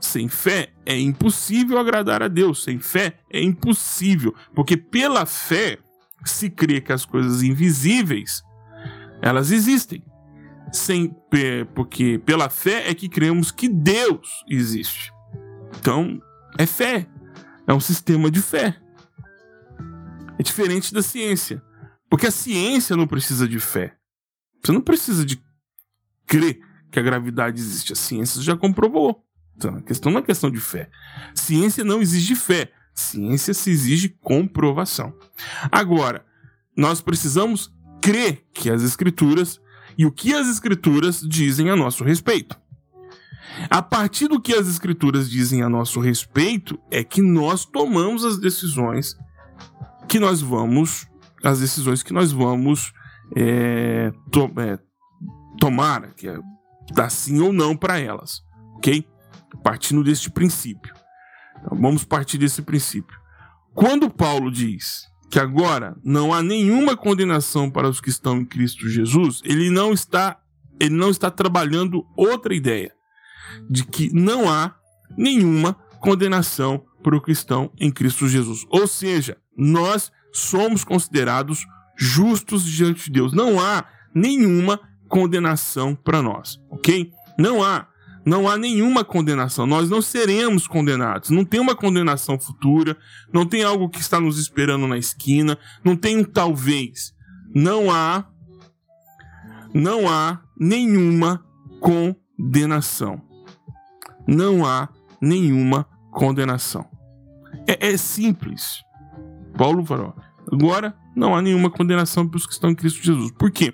Sem 0.00 0.28
fé 0.28 0.72
é 0.84 0.98
impossível 0.98 1.78
agradar 1.78 2.24
a 2.24 2.28
Deus. 2.28 2.64
Sem 2.64 2.80
fé 2.80 3.20
é 3.32 3.40
impossível. 3.40 4.34
Porque 4.52 4.76
pela 4.76 5.24
fé 5.24 5.78
se 6.24 6.50
crê 6.50 6.80
que 6.80 6.92
as 6.92 7.04
coisas 7.04 7.42
invisíveis 7.42 8.42
elas 9.22 9.50
existem. 9.50 10.02
Sem, 10.72 11.14
porque 11.74 12.18
pela 12.18 12.50
fé 12.50 12.90
é 12.90 12.94
que 12.94 13.08
cremos 13.08 13.50
que 13.50 13.68
Deus 13.68 14.44
existe. 14.48 15.10
Então, 15.78 16.20
é 16.58 16.66
fé. 16.66 17.06
É 17.66 17.72
um 17.72 17.80
sistema 17.80 18.30
de 18.30 18.40
fé. 18.40 18.76
É 20.38 20.42
diferente 20.42 20.92
da 20.92 21.02
ciência. 21.02 21.62
Porque 22.10 22.26
a 22.26 22.30
ciência 22.30 22.96
não 22.96 23.06
precisa 23.06 23.48
de 23.48 23.58
fé. 23.58 23.96
Você 24.62 24.72
não 24.72 24.80
precisa 24.80 25.24
de 25.24 25.42
crer 26.26 26.60
que 26.90 26.98
a 26.98 27.02
gravidade 27.02 27.60
existe. 27.60 27.92
A 27.92 27.96
ciência 27.96 28.42
já 28.42 28.56
comprovou. 28.56 29.24
Então, 29.56 29.76
a 29.76 29.82
questão 29.82 30.12
não 30.12 30.20
é 30.20 30.22
questão 30.22 30.50
de 30.50 30.60
fé. 30.60 30.88
Ciência 31.34 31.82
não 31.82 32.00
exige 32.00 32.34
fé. 32.34 32.70
Ciência 32.98 33.54
se 33.54 33.70
exige 33.70 34.08
comprovação. 34.08 35.14
Agora, 35.70 36.26
nós 36.76 37.00
precisamos 37.00 37.72
crê 38.02 38.44
que 38.52 38.68
as 38.68 38.82
Escrituras 38.82 39.60
e 39.96 40.04
o 40.04 40.10
que 40.10 40.34
as 40.34 40.48
Escrituras 40.48 41.20
dizem 41.20 41.70
a 41.70 41.76
nosso 41.76 42.02
respeito. 42.02 42.58
A 43.70 43.80
partir 43.80 44.26
do 44.26 44.40
que 44.40 44.52
as 44.52 44.68
Escrituras 44.68 45.30
dizem 45.30 45.62
a 45.62 45.68
nosso 45.68 46.00
respeito, 46.00 46.76
é 46.90 47.04
que 47.04 47.22
nós 47.22 47.64
tomamos 47.64 48.24
as 48.24 48.36
decisões 48.36 49.16
que 50.08 50.18
nós 50.18 50.40
vamos, 50.40 51.06
as 51.44 51.60
decisões 51.60 52.02
que 52.02 52.12
nós 52.12 52.32
vamos 52.32 52.92
é, 53.36 54.12
to, 54.32 54.50
é, 54.58 54.76
tomar, 55.60 56.14
que 56.14 56.28
é 56.28 56.36
dar 56.92 57.10
sim 57.10 57.40
ou 57.40 57.52
não 57.52 57.76
para 57.76 58.00
elas, 58.00 58.42
ok? 58.76 59.06
Partindo 59.62 60.02
deste 60.02 60.30
princípio. 60.30 60.92
Então, 61.60 61.78
vamos 61.80 62.04
partir 62.04 62.38
desse 62.38 62.62
princípio. 62.62 63.16
Quando 63.74 64.10
Paulo 64.10 64.50
diz 64.50 65.06
que 65.30 65.38
agora 65.38 65.96
não 66.02 66.32
há 66.32 66.42
nenhuma 66.42 66.96
condenação 66.96 67.70
para 67.70 67.88
os 67.88 68.00
que 68.00 68.08
estão 68.08 68.38
em 68.38 68.44
Cristo 68.44 68.88
Jesus, 68.88 69.40
ele 69.44 69.70
não 69.70 69.92
está 69.92 70.38
ele 70.80 70.94
não 70.94 71.10
está 71.10 71.28
trabalhando 71.28 72.06
outra 72.16 72.54
ideia 72.54 72.92
de 73.68 73.84
que 73.84 74.12
não 74.14 74.48
há 74.48 74.74
nenhuma 75.16 75.74
condenação 76.00 76.84
para 77.02 77.16
o 77.16 77.20
cristão 77.20 77.72
em 77.78 77.90
Cristo 77.90 78.28
Jesus. 78.28 78.64
Ou 78.68 78.86
seja, 78.86 79.36
nós 79.56 80.12
somos 80.32 80.84
considerados 80.84 81.66
justos 81.96 82.64
diante 82.64 83.06
de 83.06 83.12
Deus. 83.12 83.32
Não 83.32 83.60
há 83.60 83.84
nenhuma 84.14 84.80
condenação 85.08 85.94
para 85.94 86.22
nós, 86.22 86.60
ok? 86.70 87.12
Não 87.38 87.62
há. 87.62 87.88
Não 88.28 88.46
há 88.46 88.58
nenhuma 88.58 89.02
condenação. 89.02 89.66
Nós 89.66 89.88
não 89.88 90.02
seremos 90.02 90.66
condenados. 90.66 91.30
Não 91.30 91.46
tem 91.46 91.58
uma 91.60 91.74
condenação 91.74 92.38
futura. 92.38 92.94
Não 93.32 93.46
tem 93.46 93.62
algo 93.62 93.88
que 93.88 94.00
está 94.00 94.20
nos 94.20 94.38
esperando 94.38 94.86
na 94.86 94.98
esquina. 94.98 95.56
Não 95.82 95.96
tem 95.96 96.18
um 96.18 96.24
talvez. 96.24 97.14
Não 97.54 97.90
há. 97.90 98.26
Não 99.72 100.06
há 100.06 100.42
nenhuma 100.60 101.42
condenação. 101.80 103.18
Não 104.26 104.66
há 104.66 104.90
nenhuma 105.22 105.88
condenação. 106.12 106.86
É, 107.66 107.92
é 107.92 107.96
simples. 107.96 108.82
Paulo 109.56 109.86
falou. 109.86 110.14
Agora, 110.52 110.94
não 111.16 111.34
há 111.34 111.40
nenhuma 111.40 111.70
condenação 111.70 112.28
para 112.28 112.36
os 112.36 112.46
que 112.46 112.52
estão 112.52 112.68
em 112.68 112.74
Cristo 112.74 113.02
Jesus. 113.02 113.32
Por 113.38 113.50
quê? 113.50 113.72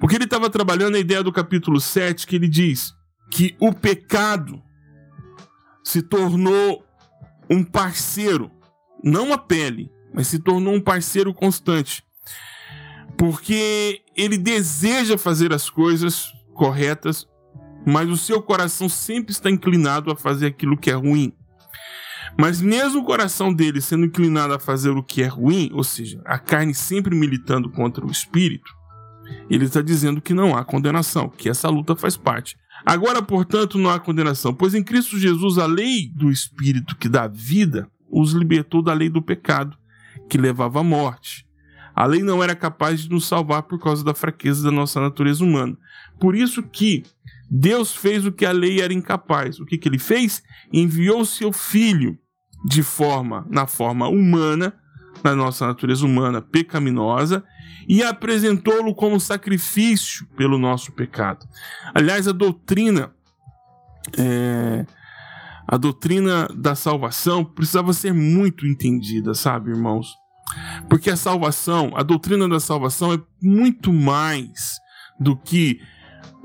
Porque 0.00 0.14
ele 0.14 0.24
estava 0.24 0.48
trabalhando 0.48 0.94
a 0.94 0.98
ideia 0.98 1.22
do 1.22 1.30
capítulo 1.30 1.78
7, 1.78 2.26
que 2.26 2.36
ele 2.36 2.48
diz 2.48 2.95
que 3.30 3.56
o 3.60 3.72
pecado 3.72 4.62
se 5.82 6.02
tornou 6.02 6.84
um 7.50 7.62
parceiro, 7.62 8.50
não 9.02 9.32
a 9.32 9.38
pele, 9.38 9.90
mas 10.12 10.26
se 10.28 10.38
tornou 10.38 10.74
um 10.74 10.80
parceiro 10.80 11.32
constante. 11.32 12.04
Porque 13.16 14.02
ele 14.16 14.36
deseja 14.36 15.16
fazer 15.16 15.52
as 15.52 15.70
coisas 15.70 16.32
corretas, 16.54 17.26
mas 17.86 18.08
o 18.08 18.16
seu 18.16 18.42
coração 18.42 18.88
sempre 18.88 19.32
está 19.32 19.50
inclinado 19.50 20.10
a 20.10 20.16
fazer 20.16 20.46
aquilo 20.46 20.76
que 20.76 20.90
é 20.90 20.94
ruim. 20.94 21.32
Mas 22.38 22.60
mesmo 22.60 23.00
o 23.00 23.04
coração 23.04 23.52
dele 23.52 23.80
sendo 23.80 24.04
inclinado 24.04 24.52
a 24.52 24.58
fazer 24.58 24.90
o 24.90 25.02
que 25.02 25.22
é 25.22 25.26
ruim, 25.26 25.70
ou 25.72 25.84
seja, 25.84 26.20
a 26.24 26.38
carne 26.38 26.74
sempre 26.74 27.14
militando 27.14 27.70
contra 27.70 28.04
o 28.04 28.10
espírito, 28.10 28.70
ele 29.48 29.64
está 29.64 29.80
dizendo 29.80 30.20
que 30.20 30.34
não 30.34 30.54
há 30.54 30.64
condenação, 30.64 31.28
que 31.28 31.48
essa 31.48 31.68
luta 31.68 31.96
faz 31.96 32.16
parte. 32.16 32.56
Agora, 32.86 33.20
portanto, 33.20 33.78
não 33.78 33.90
há 33.90 33.98
condenação, 33.98 34.54
pois 34.54 34.72
em 34.72 34.82
Cristo 34.82 35.18
Jesus 35.18 35.58
a 35.58 35.66
lei 35.66 36.08
do 36.14 36.30
espírito 36.30 36.94
que 36.94 37.08
dá 37.08 37.26
vida 37.26 37.90
os 38.08 38.30
libertou 38.32 38.80
da 38.80 38.92
lei 38.92 39.08
do 39.08 39.20
pecado, 39.20 39.76
que 40.30 40.38
levava 40.38 40.78
à 40.78 40.82
morte. 40.84 41.44
A 41.96 42.06
lei 42.06 42.22
não 42.22 42.44
era 42.44 42.54
capaz 42.54 43.00
de 43.00 43.10
nos 43.10 43.26
salvar 43.26 43.64
por 43.64 43.80
causa 43.80 44.04
da 44.04 44.14
fraqueza 44.14 44.62
da 44.62 44.70
nossa 44.70 45.00
natureza 45.00 45.42
humana. 45.42 45.76
Por 46.20 46.36
isso 46.36 46.62
que 46.62 47.02
Deus 47.50 47.94
fez 47.94 48.24
o 48.24 48.30
que 48.30 48.46
a 48.46 48.52
lei 48.52 48.80
era 48.80 48.94
incapaz. 48.94 49.58
O 49.58 49.66
que, 49.66 49.76
que 49.76 49.88
ele 49.88 49.98
fez? 49.98 50.42
Enviou 50.72 51.24
seu 51.24 51.52
filho 51.52 52.16
de 52.64 52.82
forma, 52.82 53.46
na 53.50 53.66
forma 53.66 54.08
humana, 54.08 54.74
na 55.24 55.34
nossa 55.34 55.66
natureza 55.66 56.06
humana 56.06 56.40
pecaminosa, 56.40 57.44
e 57.88 58.02
apresentou-lo 58.02 58.94
como 58.94 59.20
sacrifício 59.20 60.26
pelo 60.36 60.58
nosso 60.58 60.92
pecado. 60.92 61.46
Aliás, 61.94 62.26
a 62.26 62.32
doutrina 62.32 63.12
é, 64.16 64.86
a 65.66 65.76
doutrina 65.76 66.48
da 66.54 66.74
salvação 66.76 67.44
precisava 67.44 67.92
ser 67.92 68.14
muito 68.14 68.66
entendida, 68.66 69.34
sabe, 69.34 69.70
irmãos? 69.70 70.14
Porque 70.88 71.10
a 71.10 71.16
salvação, 71.16 71.92
a 71.96 72.04
doutrina 72.04 72.48
da 72.48 72.60
salvação 72.60 73.12
é 73.12 73.18
muito 73.42 73.92
mais 73.92 74.78
do 75.18 75.36
que 75.36 75.80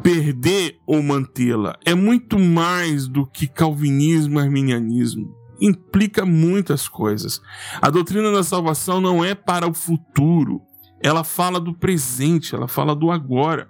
perder 0.01 0.79
ou 0.87 1.03
mantê-la. 1.03 1.77
É 1.85 1.93
muito 1.93 2.39
mais 2.39 3.07
do 3.07 3.27
que 3.27 3.45
calvinismo 3.45 4.39
arminianismo. 4.39 5.35
Implica 5.61 6.25
muitas 6.25 6.87
coisas. 6.87 7.39
A 7.79 7.91
doutrina 7.91 8.31
da 8.31 8.41
salvação 8.41 8.99
não 8.99 9.23
é 9.23 9.35
para 9.35 9.69
o 9.69 9.73
futuro. 9.73 10.61
Ela 11.03 11.23
fala 11.23 11.59
do 11.59 11.73
presente, 11.73 12.55
ela 12.55 12.67
fala 12.67 12.95
do 12.95 13.11
agora. 13.11 13.67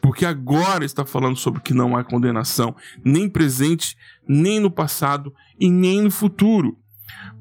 Porque 0.00 0.24
agora 0.24 0.84
está 0.84 1.04
falando 1.04 1.36
sobre 1.36 1.60
que 1.60 1.74
não 1.74 1.96
há 1.96 2.04
condenação, 2.04 2.74
nem 3.04 3.28
presente, 3.28 3.96
nem 4.28 4.60
no 4.60 4.70
passado 4.70 5.32
e 5.58 5.68
nem 5.68 6.02
no 6.02 6.10
futuro. 6.10 6.78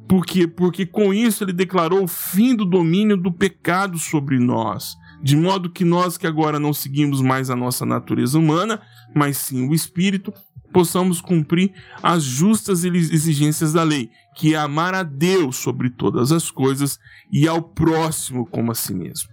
Por 0.08 0.26
quê? 0.26 0.48
Porque 0.48 0.86
com 0.86 1.14
isso 1.14 1.44
ele 1.44 1.54
declarou 1.54 2.04
o 2.04 2.08
fim 2.08 2.56
do 2.56 2.66
domínio 2.66 3.18
do 3.18 3.32
pecado 3.32 3.98
sobre 3.98 4.40
nós 4.40 4.96
de 5.26 5.36
modo 5.36 5.72
que 5.72 5.84
nós 5.84 6.20
que 6.20 6.28
agora 6.28 6.60
não 6.60 6.72
seguimos 6.72 7.20
mais 7.20 7.50
a 7.50 7.56
nossa 7.56 7.84
natureza 7.84 8.38
humana, 8.38 8.80
mas 9.12 9.38
sim 9.38 9.68
o 9.68 9.74
espírito, 9.74 10.32
possamos 10.72 11.20
cumprir 11.20 11.74
as 12.04 12.24
justas 12.24 12.84
exigências 12.84 13.74
da 13.74 13.82
lei, 13.82 14.12
que 14.36 14.54
é 14.54 14.58
amar 14.58 14.94
a 14.94 15.02
Deus 15.02 15.56
sobre 15.56 15.90
todas 15.90 16.32
as 16.32 16.52
coisas 16.52 17.00
e 17.32 17.48
ao 17.48 17.62
próximo 17.62 18.46
como 18.46 18.72
a 18.72 18.76
si 18.76 18.94
mesmo. 18.94 19.30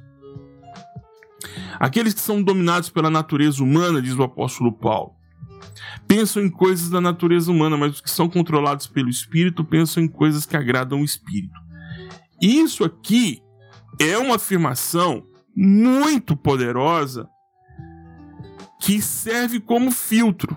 Aqueles 1.79 2.15
que 2.15 2.21
são 2.21 2.43
dominados 2.43 2.89
pela 2.89 3.11
natureza 3.11 3.63
humana, 3.63 4.01
diz 4.01 4.15
o 4.15 4.23
apóstolo 4.23 4.73
Paulo, 4.73 5.15
pensam 6.07 6.43
em 6.43 6.49
coisas 6.49 6.89
da 6.89 7.01
natureza 7.01 7.51
humana, 7.51 7.77
mas 7.77 7.95
os 7.95 8.01
que 8.01 8.11
são 8.11 8.29
controlados 8.29 8.87
pelo 8.87 9.09
espírito 9.09 9.65
pensam 9.65 10.03
em 10.05 10.09
coisas 10.09 10.47
que 10.47 10.57
agradam 10.57 11.01
o 11.01 11.05
espírito. 11.05 11.61
Isso 12.41 12.85
aqui 12.85 13.43
é 14.01 14.17
uma 14.17 14.37
afirmação 14.37 15.27
muito 15.55 16.37
poderosa 16.37 17.29
que 18.81 19.01
serve 19.01 19.61
como 19.61 19.91
filtro. 19.91 20.57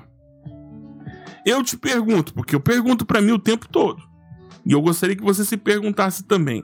Eu 1.46 1.64
te 1.64 1.78
pergunto, 1.78 2.34
porque 2.34 2.56
eu 2.56 2.60
pergunto 2.60 3.06
para 3.06 3.22
mim 3.22 3.32
o 3.32 3.40
tempo 3.40 3.68
todo. 3.68 4.02
E 4.66 4.72
eu 4.72 4.82
gostaria 4.82 5.16
que 5.16 5.24
você 5.24 5.46
se 5.46 5.58
perguntasse 5.58 6.24
também. 6.24 6.64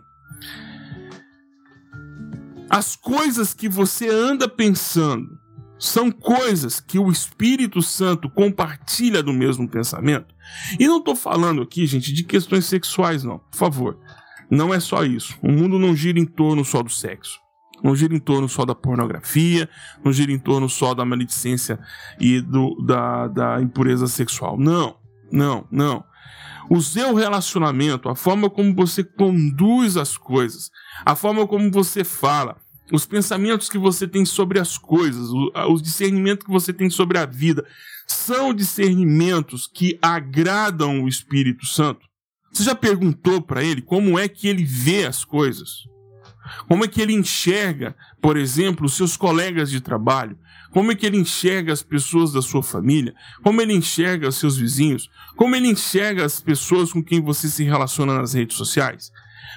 As 2.70 2.96
coisas 2.96 3.54
que 3.54 3.68
você 3.68 4.10
anda 4.10 4.48
pensando 4.48 5.40
são 5.78 6.12
coisas 6.12 6.80
que 6.80 6.98
o 6.98 7.12
Espírito 7.12 7.82
Santo 7.82 8.30
compartilha 8.30 9.22
do 9.22 9.34
mesmo 9.34 9.68
pensamento? 9.68 10.34
E 10.80 10.88
não 10.88 11.00
estou 11.00 11.16
falando 11.16 11.62
aqui, 11.62 11.86
gente, 11.86 12.14
de 12.14 12.24
questões 12.24 12.66
sexuais, 12.66 13.24
não. 13.24 13.40
Por 13.40 13.58
favor. 13.58 14.00
Não 14.50 14.74
é 14.74 14.80
só 14.80 15.04
isso. 15.04 15.38
O 15.42 15.52
mundo 15.52 15.80
não 15.80 15.96
gira 15.96 16.20
em 16.20 16.26
torno 16.26 16.64
só 16.64 16.82
do 16.82 16.90
sexo 16.90 17.40
não 17.84 17.96
gira 17.96 18.16
em 18.16 18.20
torno 18.20 18.48
só 18.48 18.66
da 18.66 18.76
pornografia, 18.76 19.70
não 20.04 20.14
gira 20.14 20.32
em 20.32 20.40
torno 20.40 20.70
só 20.70 20.94
da 20.94 21.04
maledicência 21.04 21.80
e 22.20 22.42
do, 22.42 22.76
da, 22.86 23.28
da 23.28 23.62
impureza 23.62 24.08
sexual. 24.08 24.58
Não, 24.58 24.96
não, 25.32 25.68
não. 25.72 26.04
O 26.70 26.82
seu 26.82 27.14
relacionamento, 27.14 28.08
a 28.08 28.16
forma 28.16 28.50
como 28.50 28.74
você 28.74 29.04
conduz 29.04 29.98
as 29.98 30.18
coisas, 30.18 30.70
a 31.06 31.16
forma 31.16 31.48
como 31.48 31.72
você 31.72 32.04
fala, 32.04 32.58
os 32.92 33.06
pensamentos 33.06 33.70
que 33.70 33.78
você 33.78 34.08
tem 34.08 34.26
sobre 34.26 34.60
as 34.60 34.78
coisas, 34.78 35.30
os 35.70 35.82
discernimentos 35.82 36.46
que 36.46 36.52
você 36.52 36.72
tem 36.72 36.90
sobre 36.90 37.18
a 37.18 37.26
vida, 37.26 37.66
são 38.08 38.54
discernimentos 38.54 39.68
que 39.68 39.98
agradam 40.02 41.04
o 41.04 41.08
Espírito 41.08 41.66
Santo? 41.66 42.06
Você 42.52 42.64
já 42.64 42.76
perguntou 42.76 43.42
para 43.42 43.64
ele 43.64 43.82
como 43.82 44.20
é 44.20 44.28
que 44.28 44.48
ele 44.48 44.66
vê 44.66 45.06
as 45.06 45.24
coisas? 45.24 45.84
Como 46.68 46.84
é 46.84 46.88
que 46.88 47.02
ele 47.02 47.14
enxerga, 47.14 47.96
por 48.22 48.38
exemplo, 48.38 48.86
os 48.86 48.96
seus 48.96 49.16
colegas 49.16 49.70
de 49.70 49.82
trabalho? 49.82 50.38
Como 50.72 50.92
é 50.92 50.96
que 50.96 51.06
ele 51.06 51.18
enxerga 51.18 51.74
as 51.74 51.84
pessoas 51.84 52.32
da 52.32 52.42
sua 52.42 52.64
família? 52.64 53.14
Como 53.44 53.62
ele 53.62 53.74
enxerga 53.74 54.30
os 54.30 54.38
seus 54.38 54.58
vizinhos? 54.58 55.10
Como 55.36 55.56
ele 55.56 55.68
enxerga 55.68 56.26
as 56.26 56.40
pessoas 56.40 56.94
com 56.94 57.04
quem 57.04 57.22
você 57.22 57.50
se 57.50 57.64
relaciona 57.64 58.16
nas 58.16 58.34
redes 58.34 58.58
sociais? 58.58 59.12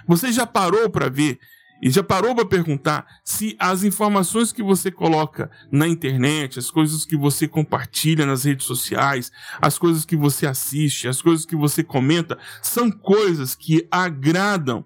Você 0.06 0.32
já 0.32 0.46
parou 0.46 0.90
para 0.90 1.08
ver 1.08 1.38
e 1.82 1.90
já 1.90 2.02
parou 2.02 2.34
para 2.34 2.46
perguntar 2.46 3.06
se 3.24 3.56
as 3.58 3.84
informações 3.84 4.52
que 4.52 4.62
você 4.62 4.90
coloca 4.90 5.50
na 5.70 5.86
internet, 5.86 6.58
as 6.58 6.70
coisas 6.70 7.04
que 7.04 7.16
você 7.16 7.46
compartilha 7.46 8.24
nas 8.24 8.44
redes 8.44 8.66
sociais, 8.66 9.30
as 9.60 9.78
coisas 9.78 10.04
que 10.04 10.16
você 10.16 10.46
assiste, 10.46 11.06
as 11.06 11.20
coisas 11.20 11.44
que 11.44 11.54
você 11.54 11.84
comenta, 11.84 12.38
são 12.62 12.90
coisas 12.90 13.54
que 13.54 13.86
agradam 13.90 14.84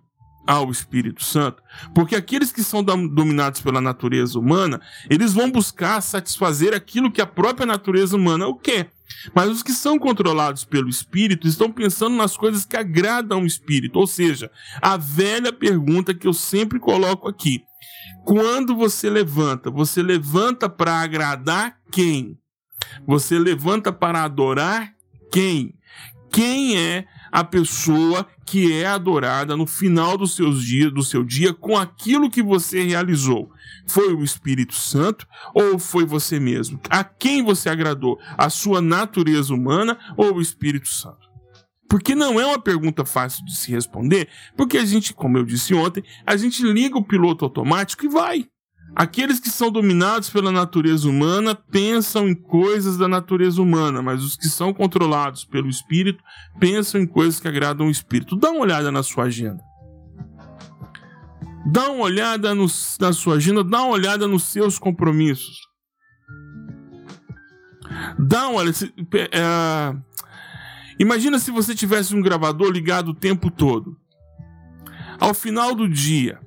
ao 0.49 0.71
Espírito 0.71 1.23
Santo? 1.23 1.63
Porque 1.95 2.17
aqueles 2.17 2.51
que 2.51 2.63
são 2.63 2.83
dominados 2.83 3.61
pela 3.61 3.83
natureza 3.83 4.39
humana, 4.39 4.81
eles 5.11 5.35
vão 5.35 5.51
buscar 5.51 6.01
satisfazer 6.01 6.75
aquilo 6.75 7.13
que 7.13 7.21
a 7.21 7.27
própria 7.27 7.67
natureza 7.67 8.17
humana 8.17 8.47
quer. 8.63 8.91
Mas 9.35 9.51
os 9.51 9.63
que 9.63 9.73
são 9.73 9.99
controlados 9.99 10.65
pelo 10.65 10.89
Espírito 10.89 11.47
estão 11.47 11.71
pensando 11.71 12.17
nas 12.17 12.37
coisas 12.37 12.65
que 12.65 12.77
agradam 12.77 13.43
o 13.43 13.47
Espírito. 13.47 13.99
Ou 13.99 14.07
seja, 14.07 14.51
a 14.81 14.97
velha 14.97 15.53
pergunta 15.53 16.15
que 16.15 16.27
eu 16.27 16.33
sempre 16.33 16.79
coloco 16.79 17.29
aqui: 17.29 17.63
quando 18.25 18.75
você 18.75 19.11
levanta, 19.11 19.71
você 19.71 20.03
levanta 20.03 20.69
para 20.69 21.01
agradar 21.01 21.79
quem? 21.91 22.39
Você 23.07 23.39
levanta 23.39 23.93
para 23.93 24.25
adorar 24.25 24.95
quem? 25.31 25.75
Quem 26.31 26.77
é 26.77 27.07
a 27.31 27.45
pessoa 27.45 28.27
que 28.45 28.73
é 28.73 28.87
adorada 28.87 29.57
no 29.57 29.67
final 29.67 30.17
dos 30.17 30.35
seus 30.35 30.63
dias, 30.63 30.93
do 30.93 31.03
seu 31.03 31.23
dia, 31.25 31.53
com 31.53 31.77
aquilo 31.77 32.31
que 32.31 32.43
você 32.43 32.83
realizou. 32.83 33.51
Foi 33.87 34.13
o 34.15 34.23
Espírito 34.23 34.75
Santo 34.75 35.27
ou 35.55 35.79
foi 35.79 36.05
você 36.05 36.39
mesmo? 36.41 36.81
A 36.89 37.05
quem 37.05 37.43
você 37.43 37.69
agradou? 37.69 38.19
A 38.37 38.51
sua 38.51 38.81
natureza 38.81 39.55
humana 39.55 39.99
ou 40.17 40.35
o 40.35 40.41
Espírito 40.41 40.89
Santo? 40.89 41.29
Porque 41.89 42.15
não 42.15 42.39
é 42.39 42.45
uma 42.45 42.61
pergunta 42.61 43.05
fácil 43.05 43.45
de 43.47 43.57
se 43.57 43.71
responder, 43.71 44.29
porque 44.55 44.77
a 44.77 44.85
gente, 44.85 45.15
como 45.15 45.39
eu 45.39 45.45
disse 45.45 45.73
ontem, 45.73 46.05
a 46.27 46.37
gente 46.37 46.63
liga 46.63 46.99
o 46.99 47.05
piloto 47.05 47.47
automático 47.47 48.05
e 48.05 48.09
vai. 48.09 48.47
Aqueles 48.99 49.39
que 49.39 49.49
são 49.49 49.71
dominados 49.71 50.29
pela 50.29 50.51
natureza 50.51 51.09
humana 51.09 51.55
pensam 51.55 52.29
em 52.29 52.35
coisas 52.35 52.99
da 52.99 53.07
natureza 53.07 53.63
humana, 53.63 54.03
mas 54.03 54.25
os 54.25 54.35
que 54.35 54.49
são 54.49 54.75
controlados 54.75 55.45
pelo 55.45 55.69
espírito 55.69 56.21
pensam 56.59 57.01
em 57.01 57.07
coisas 57.07 57.39
que 57.39 57.47
agradam 57.47 57.87
o 57.87 57.91
espírito. 57.93 58.35
Dá 58.35 58.51
uma 58.51 58.63
olhada 58.63 58.91
na 58.91 59.05
sua 59.05 59.27
agenda. 59.27 59.63
Dá 61.65 61.89
uma 61.91 62.03
olhada 62.03 62.53
no, 62.57 62.67
na 62.99 63.13
sua 63.13 63.37
agenda, 63.37 63.63
dá 63.63 63.83
uma 63.83 63.93
olhada 63.93 64.27
nos 64.27 64.43
seus 64.43 64.81
compromissos. 64.81 65.61
Dá 68.19 68.49
uma 68.49 68.63
olhada. 68.63 68.79
É, 69.31 69.95
imagina 70.99 71.39
se 71.39 71.53
você 71.53 71.73
tivesse 71.73 72.17
um 72.17 72.21
gravador 72.21 72.73
ligado 72.73 73.11
o 73.11 73.15
tempo 73.15 73.49
todo. 73.49 73.97
Ao 75.21 75.33
final 75.33 75.73
do 75.73 75.89
dia, 75.89 76.41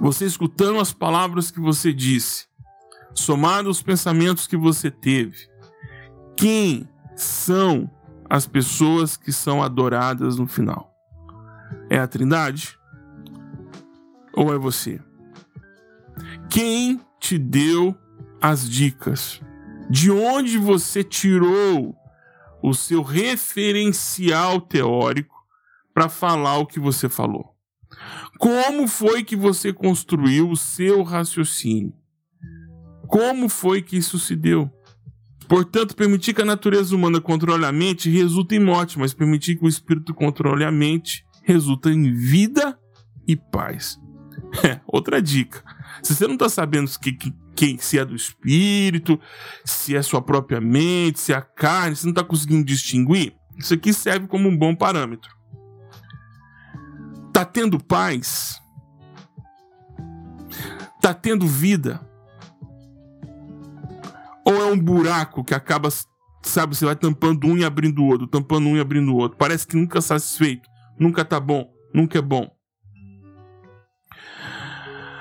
você 0.00 0.24
escutando 0.24 0.80
as 0.80 0.94
palavras 0.94 1.50
que 1.50 1.60
você 1.60 1.92
disse, 1.92 2.46
somado 3.12 3.68
aos 3.68 3.82
pensamentos 3.82 4.46
que 4.46 4.56
você 4.56 4.90
teve, 4.90 5.46
quem 6.36 6.88
são 7.14 7.90
as 8.28 8.46
pessoas 8.46 9.16
que 9.16 9.30
são 9.30 9.62
adoradas 9.62 10.38
no 10.38 10.46
final? 10.46 10.90
É 11.90 11.98
a 11.98 12.06
Trindade? 12.08 12.78
Ou 14.32 14.54
é 14.54 14.58
você? 14.58 14.98
Quem 16.48 17.00
te 17.20 17.36
deu 17.36 17.94
as 18.40 18.68
dicas? 18.68 19.40
De 19.90 20.10
onde 20.10 20.56
você 20.56 21.04
tirou 21.04 21.94
o 22.62 22.72
seu 22.72 23.02
referencial 23.02 24.60
teórico 24.60 25.34
para 25.92 26.08
falar 26.08 26.58
o 26.58 26.66
que 26.66 26.80
você 26.80 27.08
falou? 27.08 27.49
Como 28.40 28.88
foi 28.88 29.22
que 29.22 29.36
você 29.36 29.70
construiu 29.70 30.48
o 30.48 30.56
seu 30.56 31.02
raciocínio? 31.02 31.92
Como 33.06 33.50
foi 33.50 33.82
que 33.82 33.98
isso 33.98 34.18
se 34.18 34.34
deu? 34.34 34.70
Portanto, 35.46 35.94
permitir 35.94 36.32
que 36.32 36.40
a 36.40 36.46
natureza 36.46 36.96
humana 36.96 37.20
controle 37.20 37.66
a 37.66 37.70
mente 37.70 38.08
resulta 38.08 38.54
em 38.54 38.58
morte, 38.58 38.98
mas 38.98 39.12
permitir 39.12 39.56
que 39.56 39.64
o 39.66 39.68
espírito 39.68 40.14
controle 40.14 40.64
a 40.64 40.72
mente 40.72 41.22
resulta 41.42 41.90
em 41.90 42.14
vida 42.14 42.78
e 43.28 43.36
paz. 43.36 44.00
É, 44.64 44.80
outra 44.88 45.20
dica. 45.20 45.62
Se 46.02 46.14
você 46.14 46.26
não 46.26 46.32
está 46.34 46.48
sabendo 46.48 46.90
que, 46.98 47.12
que, 47.12 47.34
que, 47.54 47.76
se 47.84 47.98
é 47.98 48.06
do 48.06 48.16
espírito, 48.16 49.20
se 49.66 49.94
é 49.94 50.00
sua 50.00 50.22
própria 50.22 50.62
mente, 50.62 51.20
se 51.20 51.34
é 51.34 51.36
a 51.36 51.42
carne, 51.42 51.94
se 51.94 52.04
não 52.04 52.12
está 52.12 52.24
conseguindo 52.24 52.64
distinguir, 52.64 53.34
isso 53.58 53.74
aqui 53.74 53.92
serve 53.92 54.26
como 54.28 54.48
um 54.48 54.56
bom 54.56 54.74
parâmetro. 54.74 55.39
Tá 57.32 57.44
tendo 57.44 57.78
paz? 57.78 58.60
Tá 61.00 61.14
tendo 61.14 61.46
vida? 61.46 62.00
Ou 64.44 64.54
é 64.60 64.64
um 64.66 64.78
buraco 64.78 65.44
que 65.44 65.54
acaba, 65.54 65.88
sabe, 66.42 66.74
você 66.74 66.84
vai 66.84 66.96
tampando 66.96 67.46
um 67.46 67.56
e 67.56 67.64
abrindo 67.64 68.02
o 68.02 68.06
outro, 68.06 68.26
tampando 68.26 68.68
um 68.68 68.76
e 68.76 68.80
abrindo 68.80 69.12
o 69.12 69.16
outro. 69.16 69.38
Parece 69.38 69.66
que 69.66 69.76
nunca 69.76 70.00
satisfeito, 70.00 70.68
nunca 70.98 71.24
tá 71.24 71.38
bom, 71.38 71.70
nunca 71.94 72.18
é 72.18 72.22
bom. 72.22 72.50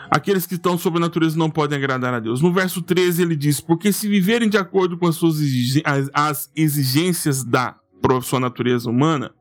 Aqueles 0.10 0.48
que 0.48 0.56
estão 0.56 0.78
sob 0.78 0.98
a 0.98 1.02
natureza 1.02 1.38
não 1.38 1.52
podem 1.52 1.78
agradar 1.78 2.14
a 2.14 2.20
Deus. 2.20 2.42
No 2.42 2.52
verso 2.52 2.82
13 2.82 3.22
ele 3.22 3.36
diz: 3.36 3.62
Porque 3.62 3.94
se 3.94 4.08
viverem 4.08 4.50
de 4.50 4.58
acordo 4.58 4.98
com 4.98 5.06
as 5.06 5.16
suas 5.16 5.38
as 6.14 6.50
exigências 6.56 7.44
da 7.44 7.79
sua 8.22 8.40
natureza 8.40 8.90
humana, 8.90 9.32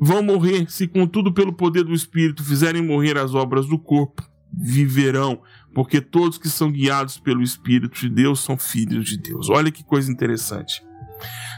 vão 0.00 0.22
morrer 0.22 0.70
se, 0.70 0.86
contudo, 0.86 1.32
pelo 1.32 1.52
poder 1.52 1.84
do 1.84 1.94
Espírito 1.94 2.44
fizerem 2.44 2.82
morrer 2.82 3.16
as 3.18 3.34
obras 3.34 3.66
do 3.66 3.78
corpo, 3.78 4.22
viverão, 4.52 5.40
porque 5.74 6.00
todos 6.00 6.38
que 6.38 6.48
são 6.48 6.70
guiados 6.70 7.18
pelo 7.18 7.42
Espírito 7.42 7.98
de 8.00 8.08
Deus 8.08 8.40
são 8.40 8.56
filhos 8.56 9.06
de 9.06 9.18
Deus. 9.18 9.48
Olha 9.50 9.70
que 9.70 9.82
coisa 9.82 10.10
interessante. 10.10 10.82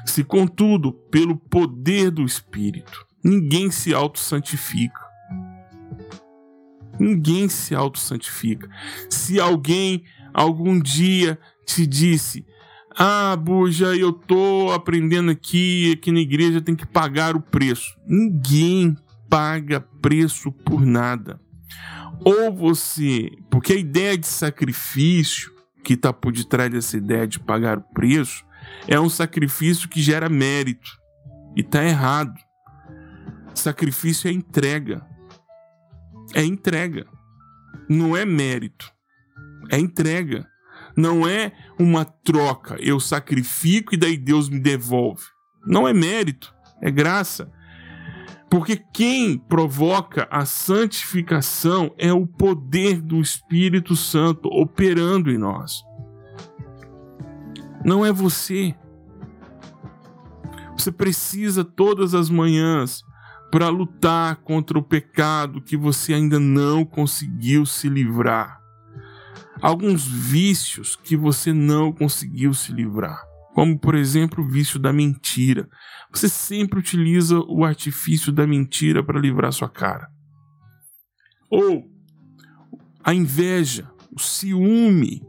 Se, 0.04 0.22
contudo, 0.24 0.92
pelo 0.92 1.36
poder 1.36 2.10
do 2.10 2.24
Espírito, 2.24 3.04
ninguém 3.22 3.70
se 3.70 3.92
auto-santifica. 3.92 5.04
Ninguém 6.98 7.48
se 7.48 7.74
auto-santifica. 7.74 8.70
Se 9.10 9.38
alguém 9.38 10.04
algum 10.32 10.78
dia 10.78 11.38
te 11.66 11.86
disse, 11.86 12.46
ah, 12.98 13.36
Buja, 13.36 13.94
eu 13.94 14.10
tô 14.10 14.72
aprendendo 14.72 15.30
aqui, 15.30 15.92
aqui 15.92 16.10
na 16.10 16.20
igreja 16.20 16.62
tem 16.62 16.74
que 16.74 16.86
pagar 16.86 17.36
o 17.36 17.40
preço. 17.40 17.94
Ninguém 18.06 18.96
paga 19.28 19.80
preço 19.80 20.50
por 20.50 20.80
nada. 20.80 21.38
Ou 22.24 22.50
você, 22.50 23.30
porque 23.50 23.74
a 23.74 23.76
ideia 23.76 24.16
de 24.16 24.26
sacrifício 24.26 25.52
que 25.84 25.92
está 25.92 26.10
por 26.10 26.32
detrás 26.32 26.70
dessa 26.70 26.96
ideia 26.96 27.26
de 27.26 27.38
pagar 27.38 27.78
o 27.78 27.82
preço 27.82 28.44
é 28.88 28.98
um 28.98 29.10
sacrifício 29.10 29.88
que 29.88 30.00
gera 30.00 30.28
mérito. 30.28 30.90
E 31.54 31.62
tá 31.62 31.84
errado. 31.84 32.34
Sacrifício 33.54 34.28
é 34.28 34.32
entrega. 34.32 35.06
É 36.34 36.42
entrega. 36.42 37.06
Não 37.88 38.16
é 38.16 38.24
mérito. 38.24 38.90
É 39.70 39.78
entrega. 39.78 40.46
Não 40.96 41.28
é 41.28 41.52
uma 41.78 42.04
troca, 42.04 42.76
eu 42.80 42.98
sacrifico 42.98 43.94
e 43.94 43.96
daí 43.96 44.16
Deus 44.16 44.48
me 44.48 44.58
devolve. 44.58 45.24
Não 45.66 45.86
é 45.86 45.92
mérito, 45.92 46.54
é 46.80 46.90
graça. 46.90 47.50
Porque 48.48 48.76
quem 48.76 49.36
provoca 49.36 50.28
a 50.30 50.44
santificação 50.44 51.92
é 51.98 52.12
o 52.12 52.26
poder 52.26 53.00
do 53.02 53.20
Espírito 53.20 53.96
Santo 53.96 54.48
operando 54.48 55.30
em 55.30 55.36
nós. 55.36 55.82
Não 57.84 58.06
é 58.06 58.12
você. 58.12 58.74
Você 60.76 60.92
precisa 60.92 61.64
todas 61.64 62.14
as 62.14 62.30
manhãs 62.30 63.02
para 63.50 63.68
lutar 63.68 64.36
contra 64.36 64.78
o 64.78 64.82
pecado 64.82 65.60
que 65.60 65.76
você 65.76 66.14
ainda 66.14 66.38
não 66.38 66.84
conseguiu 66.84 67.66
se 67.66 67.88
livrar 67.88 68.65
alguns 69.60 70.06
vícios 70.06 70.96
que 70.96 71.16
você 71.16 71.52
não 71.52 71.92
conseguiu 71.92 72.52
se 72.52 72.72
livrar, 72.72 73.22
como 73.54 73.78
por 73.78 73.94
exemplo 73.94 74.44
o 74.44 74.48
vício 74.48 74.78
da 74.78 74.92
mentira. 74.92 75.68
Você 76.12 76.28
sempre 76.28 76.78
utiliza 76.78 77.38
o 77.38 77.64
artifício 77.64 78.32
da 78.32 78.46
mentira 78.46 79.02
para 79.02 79.20
livrar 79.20 79.52
sua 79.52 79.68
cara. 79.68 80.08
Ou 81.50 81.88
a 83.02 83.14
inveja, 83.14 83.90
o 84.10 84.20
ciúme, 84.20 85.22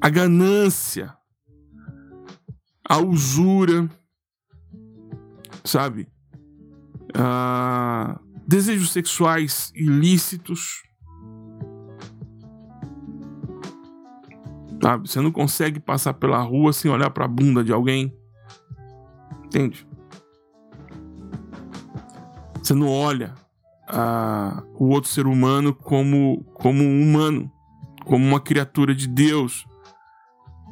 a 0.00 0.08
ganância, 0.08 1.14
a 2.88 2.98
usura, 2.98 3.88
sabe? 5.64 6.08
Ah, 7.14 8.18
desejos 8.46 8.92
sexuais 8.92 9.70
ilícitos, 9.74 10.82
Sabe? 14.80 15.08
Você 15.08 15.20
não 15.20 15.32
consegue 15.32 15.80
passar 15.80 16.14
pela 16.14 16.40
rua 16.40 16.72
sem 16.72 16.90
olhar 16.90 17.10
para 17.10 17.24
a 17.24 17.28
bunda 17.28 17.64
de 17.64 17.72
alguém. 17.72 18.16
Entende? 19.44 19.86
Você 22.62 22.74
não 22.74 22.88
olha 22.88 23.34
a, 23.88 24.62
o 24.74 24.88
outro 24.88 25.10
ser 25.10 25.26
humano 25.26 25.74
como, 25.74 26.44
como 26.54 26.82
um 26.84 27.02
humano, 27.02 27.50
como 28.04 28.26
uma 28.26 28.40
criatura 28.40 28.94
de 28.94 29.08
Deus. 29.08 29.66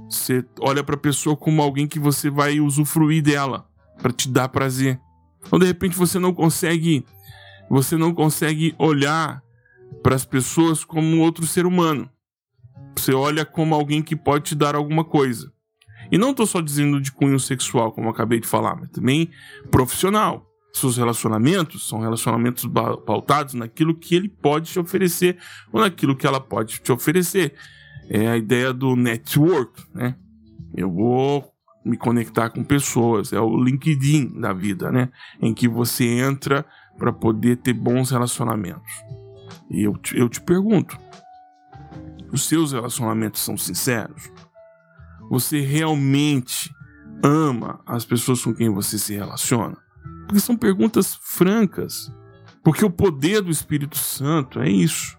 Você 0.09 0.45
olha 0.61 0.85
para 0.85 0.95
a 0.95 0.99
pessoa 0.99 1.37
como 1.37 1.63
alguém 1.63 1.89
que 1.89 1.99
você 1.99 2.31
vai 2.31 2.61
usufruir 2.61 3.23
dela 3.23 3.69
para 4.01 4.13
te 4.13 4.29
dar 4.29 4.49
prazer. 4.49 5.01
Então, 5.45 5.59
de 5.59 5.67
repente, 5.67 5.97
você 5.97 6.19
não 6.19 6.35
consegue 6.35 7.05
Você 7.69 7.97
não 7.97 8.15
consegue 8.15 8.75
olhar 8.79 9.43
para 10.03 10.15
as 10.15 10.25
pessoas 10.25 10.85
como 10.85 11.21
outro 11.21 11.47
ser 11.47 11.67
humano. 11.67 12.09
Você 12.97 13.13
olha 13.13 13.45
como 13.45 13.75
alguém 13.75 14.03
que 14.03 14.17
pode 14.17 14.45
te 14.45 14.55
dar 14.55 14.75
alguma 14.75 15.05
coisa. 15.05 15.53
E 16.11 16.19
não 16.19 16.31
estou 16.31 16.47
só 16.47 16.61
dizendo 16.61 17.01
de 17.01 17.13
cunho 17.13 17.39
sexual, 17.39 17.93
como 17.93 18.09
acabei 18.09 18.41
de 18.41 18.47
falar, 18.47 18.77
mas 18.77 18.91
também 18.91 19.31
profissional. 19.71 20.47
Seus 20.73 20.97
relacionamentos 20.97 21.89
são 21.89 22.01
relacionamentos 22.01 22.67
pautados 23.07 23.55
naquilo 23.55 23.95
que 23.95 24.15
ele 24.15 24.29
pode 24.29 24.71
te 24.71 24.79
oferecer 24.79 25.39
ou 25.73 25.81
naquilo 25.81 26.15
que 26.15 26.27
ela 26.27 26.41
pode 26.41 26.81
te 26.81 26.93
oferecer. 26.93 27.55
É 28.09 28.29
a 28.29 28.37
ideia 28.37 28.73
do 28.73 28.95
network, 28.95 29.83
né? 29.95 30.15
Eu 30.77 30.91
vou 30.91 31.51
me 31.85 31.97
conectar 31.97 32.51
com 32.51 32.63
pessoas, 32.63 33.33
é 33.33 33.41
o 33.41 33.57
LinkedIn 33.57 34.41
da 34.41 34.53
vida, 34.53 34.93
né? 34.93 35.09
Em 35.41 35.55
que 35.55 35.67
você 35.67 36.05
entra 36.05 36.65
para 36.99 37.13
poder 37.13 37.57
ter 37.57 37.73
bons 37.73 38.11
relacionamentos. 38.11 38.91
E 39.71 39.83
eu, 39.83 39.99
eu 40.15 40.29
te 40.29 40.41
pergunto: 40.41 40.99
os 42.33 42.47
seus 42.47 42.73
relacionamentos 42.73 43.41
são 43.41 43.57
sinceros? 43.57 44.31
Você 45.31 45.61
realmente 45.61 46.75
ama 47.23 47.81
as 47.87 48.05
pessoas 48.05 48.43
com 48.43 48.55
quem 48.55 48.71
você 48.71 48.99
se 48.99 49.15
relaciona? 49.15 49.77
Porque 50.27 50.41
são 50.41 50.57
perguntas 50.57 51.15
francas. 51.23 52.11
Porque 52.63 52.85
o 52.85 52.91
poder 52.91 53.43
do 53.43 53.51
Espírito 53.51 53.97
Santo 53.97 54.61
é 54.61 54.69
isso. 54.69 55.17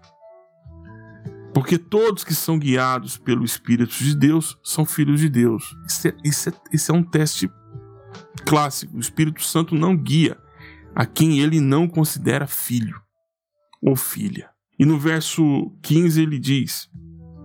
Porque 1.54 1.78
todos 1.78 2.24
que 2.24 2.36
são 2.36 2.60
guiados 2.60 3.18
pelo 3.18 3.44
Espírito 3.44 3.96
de 3.96 4.16
Deus 4.16 4.58
são 4.64 4.86
filhos 4.86 5.20
de 5.20 5.30
Deus. 5.30 5.76
Isso 5.88 6.08
é, 6.08 6.14
isso 6.24 6.50
é, 6.50 6.54
isso 6.72 6.92
é 6.92 6.96
um 6.96 7.04
teste 7.04 7.50
clássico. 8.46 8.96
O 8.96 9.00
Espírito 9.00 9.42
Santo 9.44 9.76
não 9.76 9.96
guia 9.96 10.38
a 10.94 11.06
quem 11.06 11.40
ele 11.40 11.60
não 11.60 11.88
considera 11.88 12.48
filho 12.48 13.02
ou 13.82 13.96
filha. 13.96 14.50
E 14.80 14.86
no 14.86 15.00
verso 15.00 15.72
15 15.82 16.22
ele 16.22 16.40
diz: 16.40 16.90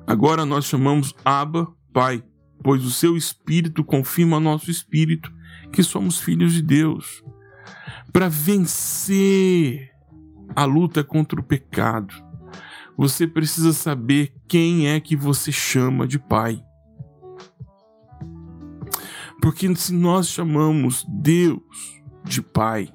Agora 0.07 0.45
nós 0.45 0.66
chamamos 0.66 1.14
Abba, 1.25 1.73
Pai, 1.92 2.23
pois 2.62 2.85
o 2.85 2.90
seu 2.90 3.16
espírito 3.16 3.85
confirma 3.85 4.38
nosso 4.38 4.71
espírito 4.71 5.33
que 5.73 5.83
somos 5.83 6.21
filhos 6.21 6.53
de 6.53 6.62
Deus. 6.62 7.23
Para 8.12 8.29
vencer 8.29 9.90
a 10.55 10.64
luta 10.64 11.03
contra 11.03 11.40
o 11.40 11.42
pecado, 11.42 12.14
você 12.97 13.27
precisa 13.27 13.73
saber 13.73 14.35
quem 14.47 14.88
é 14.88 15.01
que 15.01 15.16
você 15.16 15.51
chama 15.51 16.07
de 16.07 16.18
pai. 16.18 16.62
Porque 19.40 19.75
se 19.75 19.92
nós 19.92 20.29
chamamos 20.29 21.05
Deus 21.09 21.61
de 22.25 22.42
pai, 22.42 22.92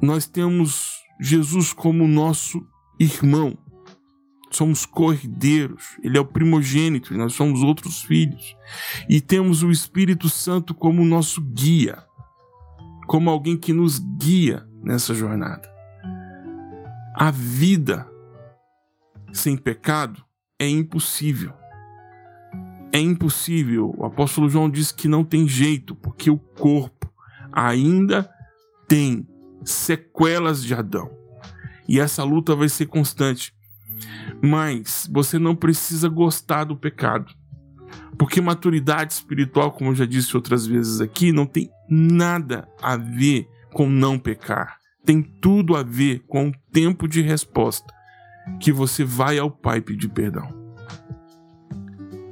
nós 0.00 0.26
temos 0.26 1.03
Jesus 1.20 1.72
como 1.72 2.06
nosso 2.06 2.66
irmão. 2.98 3.56
Somos 4.50 4.86
cordeiros, 4.86 5.98
ele 6.00 6.16
é 6.16 6.20
o 6.20 6.24
primogênito 6.24 7.12
nós 7.16 7.34
somos 7.34 7.62
outros 7.62 8.02
filhos. 8.02 8.56
E 9.08 9.20
temos 9.20 9.62
o 9.64 9.70
Espírito 9.70 10.28
Santo 10.28 10.72
como 10.72 11.04
nosso 11.04 11.40
guia, 11.40 12.04
como 13.08 13.30
alguém 13.30 13.56
que 13.56 13.72
nos 13.72 13.98
guia 13.98 14.64
nessa 14.82 15.12
jornada. 15.12 15.68
A 17.16 17.30
vida 17.32 18.08
sem 19.32 19.56
pecado 19.56 20.24
é 20.58 20.68
impossível. 20.68 21.52
É 22.92 22.98
impossível. 23.00 23.92
O 23.98 24.04
apóstolo 24.04 24.48
João 24.48 24.70
diz 24.70 24.92
que 24.92 25.08
não 25.08 25.24
tem 25.24 25.48
jeito, 25.48 25.96
porque 25.96 26.30
o 26.30 26.38
corpo 26.38 27.12
ainda 27.52 28.30
tem 28.86 29.26
sequelas 29.64 30.62
de 30.62 30.74
Adão. 30.74 31.10
E 31.88 32.00
essa 32.00 32.24
luta 32.24 32.54
vai 32.54 32.68
ser 32.68 32.86
constante. 32.86 33.54
Mas 34.42 35.08
você 35.12 35.38
não 35.38 35.54
precisa 35.54 36.08
gostar 36.08 36.64
do 36.64 36.76
pecado. 36.76 37.32
Porque 38.18 38.40
maturidade 38.40 39.12
espiritual, 39.12 39.72
como 39.72 39.90
eu 39.90 39.94
já 39.94 40.06
disse 40.06 40.36
outras 40.36 40.66
vezes 40.66 41.00
aqui, 41.00 41.32
não 41.32 41.46
tem 41.46 41.70
nada 41.88 42.68
a 42.80 42.96
ver 42.96 43.48
com 43.72 43.88
não 43.88 44.18
pecar. 44.18 44.78
Tem 45.04 45.22
tudo 45.22 45.76
a 45.76 45.82
ver 45.82 46.20
com 46.26 46.48
o 46.48 46.54
tempo 46.72 47.06
de 47.08 47.20
resposta 47.20 47.92
que 48.60 48.72
você 48.72 49.04
vai 49.04 49.38
ao 49.38 49.50
Pai 49.50 49.80
pedir 49.80 50.08
perdão. 50.08 50.48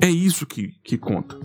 É 0.00 0.10
isso 0.10 0.46
que, 0.46 0.74
que 0.82 0.96
conta. 0.98 1.38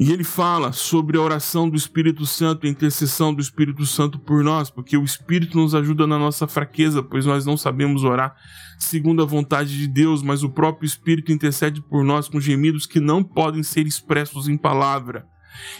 E 0.00 0.10
ele 0.10 0.24
fala 0.24 0.72
sobre 0.72 1.18
a 1.18 1.20
oração 1.20 1.68
do 1.68 1.76
Espírito 1.76 2.24
Santo, 2.24 2.66
a 2.66 2.70
intercessão 2.70 3.34
do 3.34 3.42
Espírito 3.42 3.84
Santo 3.84 4.18
por 4.18 4.42
nós, 4.42 4.70
porque 4.70 4.96
o 4.96 5.04
Espírito 5.04 5.58
nos 5.58 5.74
ajuda 5.74 6.06
na 6.06 6.18
nossa 6.18 6.46
fraqueza, 6.46 7.02
pois 7.02 7.26
nós 7.26 7.44
não 7.44 7.54
sabemos 7.54 8.02
orar 8.02 8.34
segundo 8.78 9.22
a 9.22 9.26
vontade 9.26 9.76
de 9.76 9.86
Deus, 9.86 10.22
mas 10.22 10.42
o 10.42 10.48
próprio 10.48 10.86
Espírito 10.86 11.30
intercede 11.30 11.82
por 11.82 12.02
nós 12.02 12.30
com 12.30 12.40
gemidos 12.40 12.86
que 12.86 12.98
não 12.98 13.22
podem 13.22 13.62
ser 13.62 13.86
expressos 13.86 14.48
em 14.48 14.56
palavra. 14.56 15.26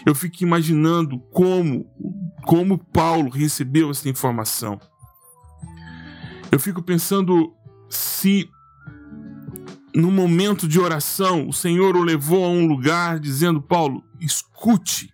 Eu 0.05 0.13
fico 0.13 0.43
imaginando 0.43 1.17
como, 1.31 1.87
como 2.43 2.77
Paulo 2.77 3.31
recebeu 3.31 3.89
essa 3.89 4.07
informação. 4.07 4.79
Eu 6.51 6.59
fico 6.59 6.83
pensando 6.83 7.51
se 7.89 8.47
no 9.95 10.11
momento 10.11 10.67
de 10.67 10.79
oração, 10.79 11.47
o 11.47 11.53
Senhor 11.53 11.95
o 11.97 12.03
levou 12.03 12.45
a 12.45 12.49
um 12.49 12.67
lugar 12.67 13.19
dizendo: 13.19 13.59
Paulo, 13.59 14.03
escute. 14.21 15.13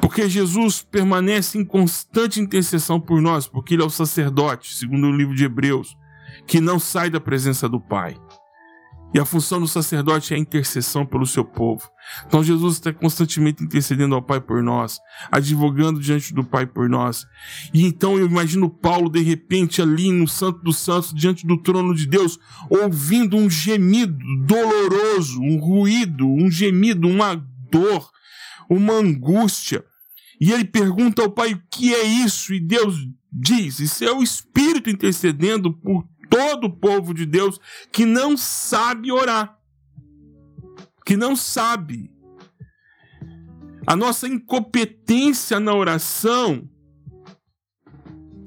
Porque 0.00 0.28
Jesus 0.28 0.82
permanece 0.82 1.58
em 1.58 1.64
constante 1.64 2.40
intercessão 2.40 3.00
por 3.00 3.20
nós, 3.20 3.46
porque 3.46 3.74
Ele 3.74 3.82
é 3.82 3.86
o 3.86 3.90
sacerdote, 3.90 4.74
segundo 4.74 5.06
o 5.06 5.16
livro 5.16 5.34
de 5.34 5.44
Hebreus, 5.44 5.96
que 6.46 6.60
não 6.60 6.78
sai 6.78 7.10
da 7.10 7.20
presença 7.20 7.68
do 7.68 7.80
Pai. 7.80 8.16
E 9.14 9.18
a 9.18 9.24
função 9.24 9.60
do 9.60 9.68
sacerdote 9.68 10.32
é 10.32 10.36
a 10.36 10.40
intercessão 10.40 11.04
pelo 11.04 11.26
seu 11.26 11.44
povo. 11.44 11.90
Então 12.26 12.42
Jesus 12.42 12.74
está 12.74 12.92
constantemente 12.92 13.62
intercedendo 13.62 14.14
ao 14.14 14.22
Pai 14.22 14.40
por 14.40 14.62
nós, 14.62 14.98
advogando 15.30 16.00
diante 16.00 16.34
do 16.34 16.44
Pai 16.44 16.66
por 16.66 16.88
nós. 16.88 17.26
E 17.72 17.84
então 17.84 18.18
eu 18.18 18.26
imagino 18.26 18.70
Paulo 18.70 19.08
de 19.08 19.20
repente 19.20 19.80
ali 19.80 20.10
no 20.10 20.28
Santo 20.28 20.62
dos 20.62 20.78
Santos, 20.78 21.12
diante 21.14 21.46
do 21.46 21.56
trono 21.56 21.94
de 21.94 22.06
Deus, 22.06 22.38
ouvindo 22.68 23.36
um 23.36 23.48
gemido 23.48 24.18
doloroso, 24.46 25.40
um 25.40 25.58
ruído, 25.58 26.26
um 26.26 26.50
gemido, 26.50 27.08
uma 27.08 27.34
dor, 27.70 28.10
uma 28.68 28.94
angústia. 28.94 29.84
E 30.40 30.52
ele 30.52 30.64
pergunta 30.64 31.22
ao 31.22 31.30
Pai: 31.30 31.54
o 31.54 31.62
que 31.70 31.94
é 31.94 32.02
isso? 32.02 32.52
E 32.52 32.60
Deus 32.60 32.96
diz: 33.32 33.78
Isso 33.78 34.04
é 34.04 34.12
o 34.12 34.22
Espírito 34.22 34.90
intercedendo 34.90 35.72
por 35.72 36.04
todo 36.28 36.64
o 36.64 36.70
povo 36.70 37.12
de 37.12 37.26
Deus 37.26 37.60
que 37.92 38.04
não 38.04 38.36
sabe 38.36 39.12
orar, 39.12 39.56
que 41.04 41.16
não 41.16 41.34
sabe. 41.34 42.10
A 43.86 43.96
nossa 43.96 44.28
incompetência 44.28 45.58
na 45.58 45.74
oração 45.74 46.68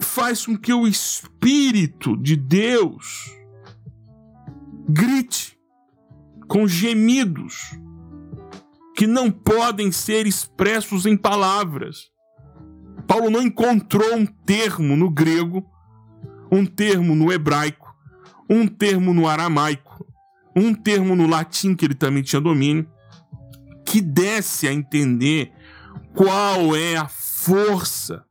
faz 0.02 0.46
com 0.46 0.58
que 0.58 0.74
o 0.74 0.88
Espírito 0.88 2.15
de 2.18 2.36
Deus 2.36 3.32
grite 4.88 5.58
com 6.48 6.68
gemidos 6.68 7.78
que 8.96 9.06
não 9.06 9.30
podem 9.30 9.91
ser 9.91 10.26
expressos 10.26 11.06
em 11.06 11.18
palavras. 11.18 12.10
Paulo 13.06 13.30
não 13.30 13.41
encontrou 13.41 14.15
um 14.15 14.26
termo 14.26 14.96
no 14.96 15.10
grego 15.10 15.70
um 16.52 16.65
termo 16.65 17.15
no 17.15 17.32
hebraico, 17.32 17.96
um 18.50 18.68
termo 18.68 19.13
no 19.13 19.28
aramaico, 19.28 19.94
um 20.56 20.74
termo 20.74 21.15
no 21.15 21.28
latim, 21.28 21.76
que 21.76 21.86
ele 21.86 21.96
também 21.96 22.24
tinha 22.24 22.41
domínio, 22.41 22.89
que 23.86 24.02
desse 24.02 24.68
a 24.68 24.74
entender 24.74 25.52
qual 26.13 26.76
é 26.76 26.96
a 26.96 27.08
força 27.08 28.24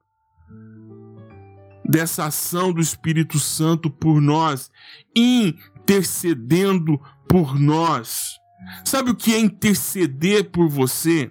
dessa 1.85 2.27
ação 2.27 2.73
do 2.73 2.81
Espírito 2.81 3.39
Santo 3.39 3.91
por 3.91 4.21
nós, 4.21 4.71
intercedendo 5.15 6.99
por 7.29 7.59
nós. 7.59 8.39
Sabe 8.85 9.11
o 9.11 9.15
que 9.15 9.35
é 9.35 9.39
interceder 9.39 10.51
por 10.51 10.69
você? 10.69 11.31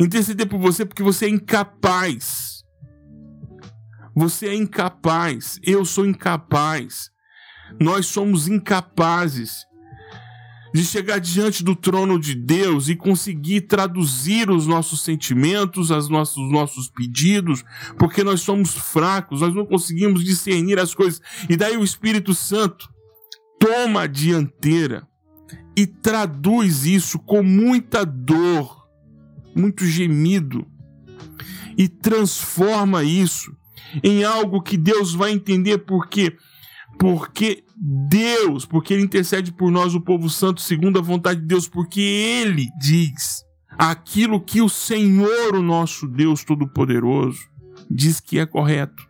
Interceder 0.00 0.48
por 0.48 0.58
você 0.58 0.86
porque 0.86 1.02
você 1.02 1.26
é 1.26 1.28
incapaz 1.28 2.50
você 4.14 4.48
é 4.48 4.54
incapaz, 4.54 5.58
eu 5.62 5.84
sou 5.84 6.04
incapaz. 6.04 7.10
Nós 7.80 8.06
somos 8.06 8.48
incapazes 8.48 9.64
de 10.72 10.84
chegar 10.84 11.18
diante 11.18 11.64
do 11.64 11.74
trono 11.74 12.18
de 12.18 12.34
Deus 12.34 12.88
e 12.88 12.94
conseguir 12.94 13.62
traduzir 13.62 14.50
os 14.50 14.66
nossos 14.66 15.02
sentimentos, 15.02 15.90
os 15.90 16.08
nossos, 16.08 16.50
nossos 16.50 16.88
pedidos, 16.88 17.64
porque 17.98 18.22
nós 18.22 18.40
somos 18.40 18.72
fracos, 18.74 19.40
nós 19.40 19.54
não 19.54 19.66
conseguimos 19.66 20.24
discernir 20.24 20.78
as 20.78 20.94
coisas. 20.94 21.20
E 21.48 21.56
daí 21.56 21.76
o 21.76 21.84
Espírito 21.84 22.34
Santo 22.34 22.88
toma 23.58 24.02
a 24.02 24.06
dianteira 24.06 25.06
e 25.76 25.86
traduz 25.86 26.86
isso 26.86 27.18
com 27.18 27.42
muita 27.42 28.04
dor, 28.04 28.86
muito 29.54 29.84
gemido, 29.84 30.66
e 31.76 31.88
transforma 31.88 33.02
isso 33.02 33.54
em 34.02 34.22
algo 34.22 34.62
que 34.62 34.76
Deus 34.76 35.14
vai 35.14 35.32
entender 35.32 35.78
porque 35.78 36.36
porque 36.98 37.64
Deus, 37.82 38.66
porque 38.66 38.92
ele 38.92 39.02
intercede 39.02 39.50
por 39.52 39.70
nós, 39.70 39.94
o 39.94 40.00
povo 40.00 40.28
santo, 40.28 40.60
segundo 40.60 40.98
a 40.98 41.02
vontade 41.02 41.40
de 41.40 41.46
Deus, 41.46 41.66
porque 41.66 42.00
ele 42.00 42.68
diz 42.78 43.42
aquilo 43.78 44.38
que 44.38 44.60
o 44.60 44.68
Senhor, 44.68 45.54
o 45.54 45.62
nosso 45.62 46.06
Deus 46.06 46.44
Todo-Poderoso, 46.44 47.40
diz 47.90 48.20
que 48.20 48.38
é 48.38 48.44
correto. 48.44 49.08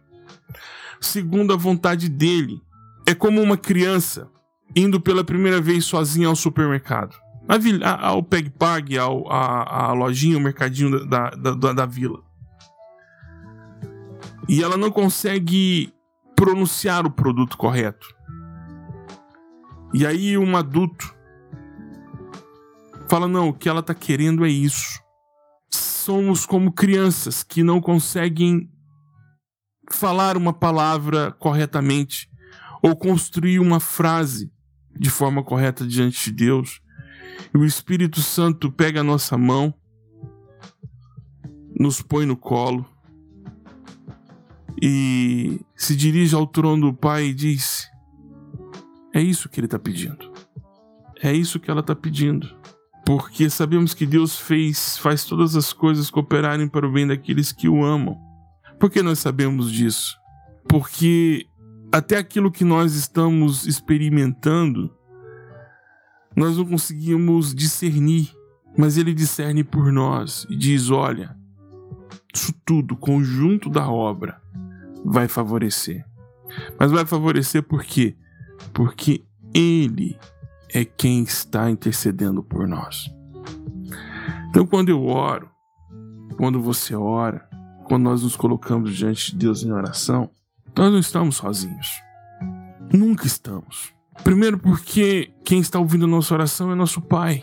Segundo 1.00 1.52
a 1.52 1.56
vontade 1.56 2.08
dele. 2.08 2.60
É 3.06 3.14
como 3.14 3.42
uma 3.42 3.56
criança 3.56 4.30
indo 4.76 5.00
pela 5.00 5.24
primeira 5.24 5.60
vez 5.60 5.84
sozinha 5.84 6.28
ao 6.28 6.36
supermercado. 6.36 7.16
Ao 7.82 8.22
Peg 8.22 8.50
Pag, 8.50 8.96
ao, 8.96 9.28
a, 9.28 9.88
a 9.88 9.92
lojinha, 9.92 10.38
o 10.38 10.40
mercadinho 10.40 11.04
da, 11.06 11.30
da, 11.30 11.54
da, 11.54 11.72
da 11.72 11.86
vila. 11.86 12.20
E 14.48 14.62
ela 14.62 14.76
não 14.76 14.92
consegue 14.92 15.92
pronunciar 16.36 17.04
o 17.04 17.10
produto 17.10 17.56
correto. 17.56 18.06
E 19.92 20.06
aí 20.06 20.38
um 20.38 20.56
adulto 20.56 21.14
fala: 23.08 23.26
não, 23.26 23.48
o 23.48 23.52
que 23.52 23.68
ela 23.68 23.80
está 23.80 23.94
querendo 23.94 24.44
é 24.44 24.48
isso. 24.48 25.00
Somos 25.70 26.46
como 26.46 26.72
crianças 26.72 27.42
que 27.42 27.62
não 27.62 27.80
conseguem 27.80 28.70
falar 29.90 30.36
uma 30.36 30.52
palavra 30.52 31.32
corretamente 31.32 32.30
ou 32.82 32.96
construir 32.96 33.58
uma 33.58 33.80
frase 33.80 34.50
de 34.98 35.10
forma 35.10 35.42
correta 35.42 35.86
diante 35.86 36.30
de 36.30 36.32
Deus. 36.32 36.80
E 37.52 37.58
o 37.58 37.64
Espírito 37.64 38.20
Santo 38.22 38.70
pega 38.70 39.00
a 39.00 39.04
nossa 39.04 39.36
mão, 39.36 39.74
nos 41.78 42.00
põe 42.00 42.24
no 42.24 42.36
colo 42.36 42.86
e 44.80 45.60
se 45.74 45.96
dirige 45.96 46.34
ao 46.34 46.46
trono 46.46 46.92
do 46.92 46.96
Pai 46.96 47.26
e 47.26 47.34
diz: 47.34 47.89
É 49.14 49.20
isso 49.20 49.48
que 49.48 49.60
ele 49.60 49.66
está 49.66 49.78
pedindo. 49.78 50.32
É 51.22 51.32
isso 51.32 51.60
que 51.60 51.70
ela 51.70 51.80
está 51.80 51.94
pedindo 51.94 52.48
porque 53.10 53.50
sabemos 53.50 53.92
que 53.92 54.06
Deus 54.06 54.38
fez, 54.38 54.96
faz 54.98 55.24
todas 55.24 55.56
as 55.56 55.72
coisas 55.72 56.10
cooperarem 56.10 56.68
para 56.68 56.86
o 56.86 56.92
bem 56.92 57.08
daqueles 57.08 57.50
que 57.50 57.68
o 57.68 57.84
amam. 57.84 58.16
Por 58.78 58.88
que 58.88 59.02
nós 59.02 59.18
sabemos 59.18 59.72
disso? 59.72 60.16
Porque 60.68 61.44
até 61.90 62.18
aquilo 62.18 62.52
que 62.52 62.62
nós 62.62 62.94
estamos 62.94 63.66
experimentando, 63.66 64.94
nós 66.36 66.56
não 66.56 66.64
conseguimos 66.64 67.52
discernir, 67.52 68.32
mas 68.78 68.96
Ele 68.96 69.12
discerne 69.12 69.64
por 69.64 69.90
nós 69.90 70.46
e 70.48 70.56
diz: 70.56 70.88
olha, 70.88 71.36
isso 72.32 72.52
tudo, 72.64 72.96
conjunto 72.96 73.68
da 73.68 73.90
obra, 73.90 74.40
vai 75.04 75.26
favorecer. 75.26 76.06
Mas 76.78 76.92
vai 76.92 77.04
favorecer 77.04 77.64
por 77.64 77.82
quê? 77.82 78.16
Porque 78.72 79.24
Ele 79.54 80.18
é 80.72 80.84
quem 80.84 81.22
está 81.22 81.70
intercedendo 81.70 82.42
por 82.42 82.66
nós. 82.66 83.10
Então, 84.48 84.66
quando 84.66 84.88
eu 84.88 85.04
oro, 85.06 85.50
quando 86.36 86.60
você 86.60 86.94
ora, 86.94 87.48
quando 87.84 88.04
nós 88.04 88.22
nos 88.22 88.36
colocamos 88.36 88.96
diante 88.96 89.32
de 89.32 89.38
Deus 89.38 89.62
em 89.62 89.72
oração, 89.72 90.30
nós 90.76 90.92
não 90.92 90.98
estamos 90.98 91.36
sozinhos. 91.36 91.88
Nunca 92.92 93.26
estamos. 93.26 93.92
Primeiro, 94.22 94.58
porque 94.58 95.32
quem 95.44 95.60
está 95.60 95.78
ouvindo 95.78 96.04
a 96.04 96.08
nossa 96.08 96.34
oração 96.34 96.70
é 96.70 96.74
nosso 96.74 97.00
Pai. 97.00 97.42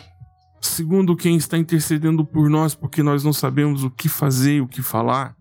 Segundo, 0.62 1.16
quem 1.16 1.36
está 1.36 1.58
intercedendo 1.58 2.26
por 2.26 2.50
nós 2.50 2.76
porque 2.76 3.04
nós 3.04 3.24
não 3.24 3.34
sabemos 3.34 3.84
o 3.84 3.92
que 3.92 4.10
fazer 4.10 4.58
e 4.58 4.62
o 4.62 4.68
que 4.68 4.82
falar 4.82 5.36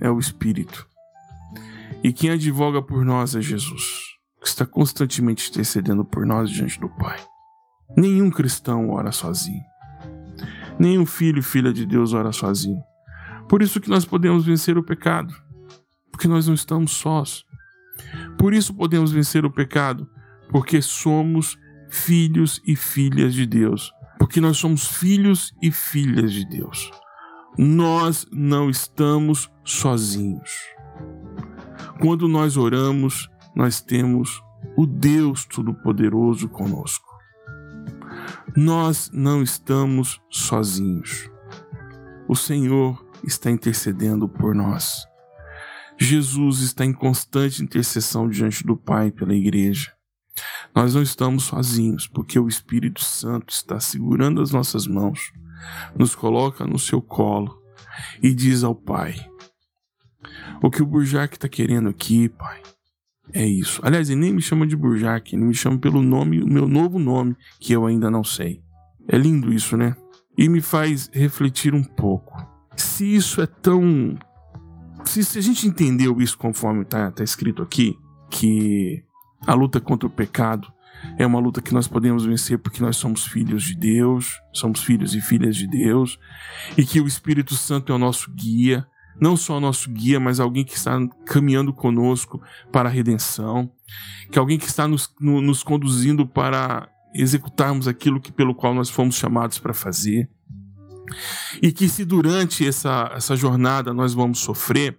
é 0.00 0.10
o 0.10 0.18
Espírito. 0.18 0.86
E 2.02 2.12
quem 2.12 2.30
advoga 2.30 2.82
por 2.82 3.04
nós 3.04 3.34
é 3.34 3.40
Jesus 3.40 4.13
que 4.44 4.50
está 4.50 4.66
constantemente 4.66 5.48
intercedendo 5.48 6.04
por 6.04 6.26
nós 6.26 6.50
diante 6.50 6.78
do 6.78 6.86
Pai. 6.86 7.18
Nenhum 7.96 8.30
cristão 8.30 8.90
ora 8.90 9.10
sozinho. 9.10 9.62
Nenhum 10.78 11.06
filho 11.06 11.38
e 11.38 11.42
filha 11.42 11.72
de 11.72 11.86
Deus 11.86 12.12
ora 12.12 12.30
sozinho. 12.30 12.82
Por 13.48 13.62
isso 13.62 13.80
que 13.80 13.88
nós 13.88 14.04
podemos 14.04 14.44
vencer 14.44 14.76
o 14.76 14.82
pecado, 14.82 15.34
porque 16.12 16.28
nós 16.28 16.46
não 16.46 16.52
estamos 16.52 16.92
sós. 16.92 17.42
Por 18.38 18.52
isso 18.52 18.74
podemos 18.74 19.12
vencer 19.12 19.46
o 19.46 19.50
pecado, 19.50 20.06
porque 20.50 20.82
somos 20.82 21.56
filhos 21.88 22.60
e 22.66 22.76
filhas 22.76 23.32
de 23.32 23.46
Deus. 23.46 23.90
Porque 24.18 24.42
nós 24.42 24.58
somos 24.58 24.86
filhos 24.86 25.54
e 25.62 25.70
filhas 25.70 26.30
de 26.30 26.46
Deus. 26.46 26.90
Nós 27.56 28.26
não 28.30 28.68
estamos 28.68 29.50
sozinhos. 29.64 30.50
Quando 31.98 32.28
nós 32.28 32.58
oramos, 32.58 33.30
nós 33.54 33.80
temos 33.80 34.42
o 34.76 34.86
Deus 34.86 35.44
Todo-Poderoso 35.44 36.48
conosco. 36.48 37.06
Nós 38.56 39.10
não 39.12 39.42
estamos 39.42 40.20
sozinhos. 40.30 41.30
O 42.28 42.34
Senhor 42.34 43.04
está 43.22 43.50
intercedendo 43.50 44.28
por 44.28 44.54
nós. 44.54 45.06
Jesus 45.98 46.60
está 46.60 46.84
em 46.84 46.92
constante 46.92 47.62
intercessão 47.62 48.28
diante 48.28 48.64
do 48.64 48.76
Pai 48.76 49.10
pela 49.10 49.34
igreja. 49.34 49.92
Nós 50.74 50.94
não 50.94 51.02
estamos 51.02 51.44
sozinhos, 51.44 52.08
porque 52.08 52.38
o 52.38 52.48
Espírito 52.48 53.04
Santo 53.04 53.52
está 53.52 53.78
segurando 53.78 54.42
as 54.42 54.50
nossas 54.50 54.86
mãos, 54.86 55.32
nos 55.96 56.14
coloca 56.14 56.66
no 56.66 56.78
seu 56.78 57.00
colo 57.00 57.62
e 58.20 58.34
diz 58.34 58.64
ao 58.64 58.74
Pai: 58.74 59.14
O 60.60 60.70
que 60.70 60.82
o 60.82 60.86
Burjac 60.86 61.34
está 61.34 61.48
querendo 61.48 61.88
aqui, 61.88 62.28
Pai, 62.28 62.60
é 63.32 63.46
isso. 63.46 63.80
Aliás, 63.82 64.10
ele 64.10 64.20
nem 64.20 64.32
me 64.32 64.42
chama 64.42 64.66
de 64.66 64.76
Burjac, 64.76 65.34
ele 65.34 65.44
me 65.44 65.54
chama 65.54 65.78
pelo 65.78 66.02
nome, 66.02 66.42
o 66.42 66.46
meu 66.46 66.68
novo 66.68 66.98
nome, 66.98 67.36
que 67.58 67.72
eu 67.72 67.86
ainda 67.86 68.10
não 68.10 68.22
sei. 68.22 68.62
É 69.08 69.16
lindo 69.16 69.52
isso, 69.52 69.76
né? 69.76 69.96
E 70.36 70.48
me 70.48 70.60
faz 70.60 71.10
refletir 71.12 71.74
um 71.74 71.84
pouco. 71.84 72.34
Se 72.76 73.14
isso 73.14 73.40
é 73.40 73.46
tão. 73.46 74.16
Se, 75.04 75.22
se 75.22 75.38
a 75.38 75.42
gente 75.42 75.66
entendeu 75.66 76.20
isso 76.20 76.36
conforme 76.36 76.82
está 76.82 77.10
tá 77.10 77.22
escrito 77.22 77.62
aqui, 77.62 77.96
que 78.30 79.02
a 79.46 79.54
luta 79.54 79.80
contra 79.80 80.06
o 80.06 80.10
pecado 80.10 80.72
é 81.18 81.26
uma 81.26 81.38
luta 81.38 81.60
que 81.60 81.74
nós 81.74 81.86
podemos 81.86 82.24
vencer 82.24 82.58
porque 82.58 82.82
nós 82.82 82.96
somos 82.96 83.26
filhos 83.26 83.64
de 83.64 83.74
Deus, 83.74 84.40
somos 84.52 84.82
filhos 84.82 85.14
e 85.14 85.20
filhas 85.20 85.56
de 85.56 85.66
Deus, 85.66 86.18
e 86.76 86.84
que 86.84 87.00
o 87.00 87.06
Espírito 87.06 87.54
Santo 87.54 87.92
é 87.92 87.94
o 87.94 87.98
nosso 87.98 88.30
guia, 88.32 88.86
não 89.20 89.36
só 89.36 89.60
nosso 89.60 89.90
guia, 89.90 90.18
mas 90.18 90.40
alguém 90.40 90.64
que 90.64 90.74
está 90.74 90.98
caminhando 91.26 91.72
conosco 91.72 92.42
para 92.72 92.88
a 92.88 92.92
redenção, 92.92 93.70
que 94.30 94.38
alguém 94.38 94.58
que 94.58 94.66
está 94.66 94.88
nos, 94.88 95.12
no, 95.20 95.40
nos 95.40 95.62
conduzindo 95.62 96.26
para 96.26 96.88
executarmos 97.14 97.86
aquilo 97.86 98.20
que 98.20 98.32
pelo 98.32 98.54
qual 98.54 98.74
nós 98.74 98.90
fomos 98.90 99.16
chamados 99.16 99.58
para 99.58 99.72
fazer. 99.72 100.28
E 101.62 101.70
que 101.70 101.88
se 101.88 102.04
durante 102.04 102.66
essa, 102.66 103.10
essa 103.14 103.36
jornada 103.36 103.92
nós 103.92 104.14
vamos 104.14 104.40
sofrer, 104.40 104.98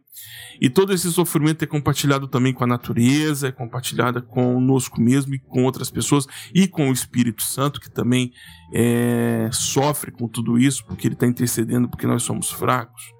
e 0.59 0.69
todo 0.69 0.93
esse 0.93 1.11
sofrimento 1.11 1.63
é 1.63 1.67
compartilhado 1.67 2.27
também 2.27 2.53
com 2.53 2.63
a 2.63 2.67
natureza, 2.67 3.47
é 3.47 3.51
compartilhado 3.51 4.21
conosco 4.21 5.01
mesmo 5.01 5.35
e 5.35 5.39
com 5.39 5.63
outras 5.63 5.89
pessoas, 5.89 6.25
e 6.53 6.67
com 6.67 6.89
o 6.89 6.93
Espírito 6.93 7.43
Santo, 7.43 7.79
que 7.79 7.89
também 7.89 8.31
é, 8.73 9.49
sofre 9.51 10.11
com 10.11 10.27
tudo 10.27 10.57
isso, 10.57 10.85
porque 10.85 11.07
ele 11.07 11.15
está 11.15 11.27
intercedendo 11.27 11.89
porque 11.89 12.07
nós 12.07 12.23
somos 12.23 12.49
fracos. 12.49 13.14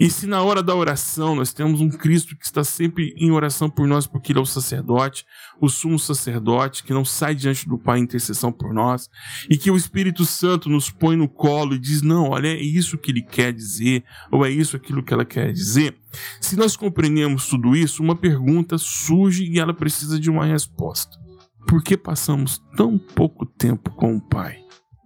E 0.00 0.10
se 0.10 0.26
na 0.26 0.42
hora 0.42 0.62
da 0.62 0.74
oração 0.74 1.34
nós 1.34 1.52
temos 1.52 1.80
um 1.80 1.88
Cristo 1.88 2.36
que 2.36 2.44
está 2.44 2.64
sempre 2.64 3.14
em 3.16 3.30
oração 3.30 3.68
por 3.68 3.86
nós, 3.86 4.06
porque 4.06 4.32
Ele 4.32 4.38
é 4.38 4.42
o 4.42 4.46
sacerdote, 4.46 5.24
o 5.60 5.68
sumo 5.68 5.98
sacerdote, 5.98 6.82
que 6.82 6.92
não 6.92 7.04
sai 7.04 7.34
diante 7.34 7.68
do 7.68 7.78
Pai 7.78 7.98
em 7.98 8.02
intercessão 8.02 8.52
por 8.52 8.72
nós, 8.72 9.08
e 9.48 9.56
que 9.56 9.70
o 9.70 9.76
Espírito 9.76 10.24
Santo 10.24 10.68
nos 10.68 10.90
põe 10.90 11.16
no 11.16 11.28
colo 11.28 11.74
e 11.74 11.78
diz: 11.78 12.02
não, 12.02 12.30
olha, 12.30 12.48
é 12.48 12.60
isso 12.60 12.98
que 12.98 13.10
Ele 13.10 13.22
quer 13.22 13.52
dizer, 13.52 14.04
ou 14.30 14.44
é 14.44 14.50
isso 14.50 14.76
aquilo 14.76 15.02
que 15.02 15.12
ela 15.12 15.24
quer 15.24 15.52
dizer. 15.52 15.96
Se 16.40 16.56
nós 16.56 16.76
compreendemos 16.76 17.48
tudo 17.48 17.74
isso, 17.74 18.02
uma 18.02 18.16
pergunta 18.16 18.76
surge 18.78 19.44
e 19.44 19.58
ela 19.58 19.72
precisa 19.72 20.18
de 20.18 20.30
uma 20.30 20.44
resposta. 20.44 21.18
Por 21.66 21.82
que 21.82 21.96
passamos 21.96 22.60
tão 22.76 22.98
pouco 22.98 23.46
tempo 23.46 23.90
com 23.92 24.16
o 24.16 24.20
Pai? 24.20 24.58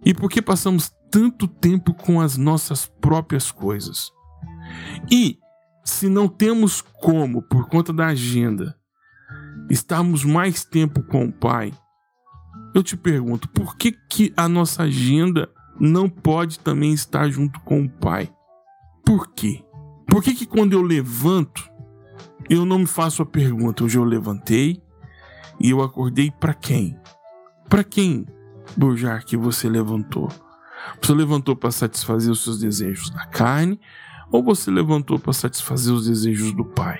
E 0.05 0.13
por 0.13 0.29
que 0.29 0.41
passamos 0.41 0.91
tanto 1.11 1.47
tempo 1.47 1.93
com 1.93 2.19
as 2.19 2.37
nossas 2.37 2.85
próprias 2.85 3.51
coisas? 3.51 4.11
E 5.11 5.37
se 5.83 6.09
não 6.09 6.27
temos 6.27 6.81
como, 6.81 7.41
por 7.41 7.67
conta 7.67 7.93
da 7.93 8.07
agenda, 8.07 8.75
estarmos 9.69 10.23
mais 10.23 10.65
tempo 10.65 11.01
com 11.03 11.25
o 11.25 11.31
Pai, 11.31 11.71
eu 12.73 12.83
te 12.83 12.95
pergunto, 12.97 13.49
por 13.49 13.75
que, 13.77 13.91
que 13.91 14.33
a 14.35 14.47
nossa 14.47 14.83
agenda 14.83 15.49
não 15.79 16.09
pode 16.09 16.59
também 16.59 16.93
estar 16.93 17.29
junto 17.29 17.59
com 17.61 17.83
o 17.83 17.89
Pai? 17.89 18.29
Por 19.05 19.33
quê? 19.33 19.63
Por 20.07 20.21
que, 20.21 20.33
que 20.33 20.45
quando 20.45 20.73
eu 20.73 20.81
levanto, 20.81 21.69
eu 22.49 22.65
não 22.65 22.79
me 22.79 22.87
faço 22.87 23.21
a 23.21 23.25
pergunta, 23.25 23.83
hoje 23.83 23.97
eu 23.97 24.03
levantei 24.03 24.81
e 25.59 25.69
eu 25.69 25.81
acordei 25.81 26.31
para 26.31 26.53
quem? 26.53 26.99
Para 27.69 27.83
quem, 27.83 28.25
Burjar, 28.75 29.25
que 29.25 29.35
você 29.35 29.69
levantou? 29.69 30.29
Você 31.01 31.13
levantou 31.13 31.55
para 31.55 31.71
satisfazer 31.71 32.31
os 32.31 32.43
seus 32.43 32.59
desejos 32.59 33.09
da 33.09 33.25
carne 33.25 33.79
Ou 34.31 34.43
você 34.43 34.69
levantou 34.69 35.17
para 35.17 35.33
satisfazer 35.33 35.93
os 35.93 36.05
desejos 36.07 36.53
do 36.53 36.65
Pai? 36.65 36.99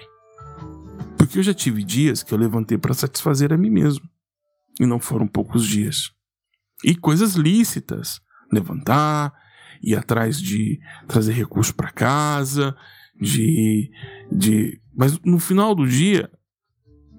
Porque 1.18 1.40
eu 1.40 1.44
já 1.44 1.54
tive 1.54 1.84
dias 1.84 2.24
que 2.24 2.34
eu 2.34 2.38
levantei 2.38 2.78
para 2.78 2.94
satisfazer 2.94 3.52
a 3.52 3.58
mim 3.58 3.70
mesmo. 3.70 4.08
E 4.80 4.86
não 4.86 5.00
foram 5.00 5.28
poucos 5.28 5.66
dias. 5.66 6.12
E 6.84 6.96
coisas 6.96 7.34
lícitas. 7.34 8.22
Levantar, 8.52 9.34
ir 9.82 9.96
atrás 9.96 10.40
de 10.40 10.80
trazer 11.08 11.34
recurso 11.34 11.76
para 11.76 11.92
casa, 11.92 12.76
de, 13.20 13.92
de. 14.32 14.80
Mas 14.96 15.20
no 15.20 15.38
final 15.40 15.76
do 15.76 15.86
dia, 15.86 16.32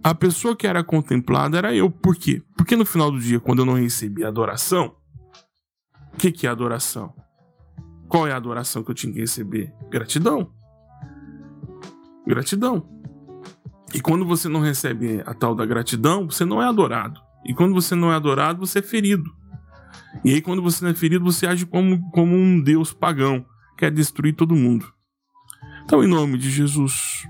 a 0.02 0.14
pessoa 0.14 0.56
que 0.56 0.66
era 0.66 0.82
contemplada 0.82 1.58
era 1.58 1.74
eu. 1.74 1.90
Por 1.90 2.16
quê? 2.16 2.42
Porque 2.56 2.76
no 2.76 2.86
final 2.86 3.10
do 3.10 3.20
dia, 3.20 3.40
quando 3.40 3.60
eu 3.60 3.66
não 3.66 3.74
recebi 3.74 4.24
adoração, 4.24 4.96
o 6.14 6.16
que, 6.16 6.32
que 6.32 6.46
é 6.46 6.50
adoração? 6.50 7.14
Qual 8.08 8.26
é 8.26 8.32
a 8.32 8.36
adoração 8.36 8.82
que 8.82 8.90
eu 8.90 8.94
tinha 8.94 9.12
que 9.12 9.20
receber? 9.20 9.72
Gratidão. 9.90 10.50
Gratidão. 12.26 12.88
E 13.94 14.00
quando 14.00 14.24
você 14.24 14.48
não 14.48 14.60
recebe 14.60 15.22
a 15.24 15.34
tal 15.34 15.54
da 15.54 15.64
gratidão, 15.64 16.26
você 16.26 16.44
não 16.44 16.62
é 16.62 16.66
adorado. 16.66 17.20
E 17.44 17.54
quando 17.54 17.74
você 17.74 17.94
não 17.94 18.12
é 18.12 18.16
adorado, 18.16 18.66
você 18.66 18.80
é 18.80 18.82
ferido. 18.82 19.30
E 20.24 20.34
aí, 20.34 20.40
quando 20.40 20.62
você 20.62 20.84
não 20.84 20.90
é 20.90 20.94
ferido, 20.94 21.24
você 21.24 21.46
age 21.46 21.64
como, 21.64 22.10
como 22.10 22.34
um 22.34 22.60
Deus 22.60 22.92
pagão, 22.92 23.44
quer 23.76 23.90
destruir 23.90 24.34
todo 24.34 24.54
mundo. 24.54 24.92
Então, 25.84 26.02
em 26.02 26.08
nome 26.08 26.36
de 26.36 26.50
Jesus, 26.50 27.26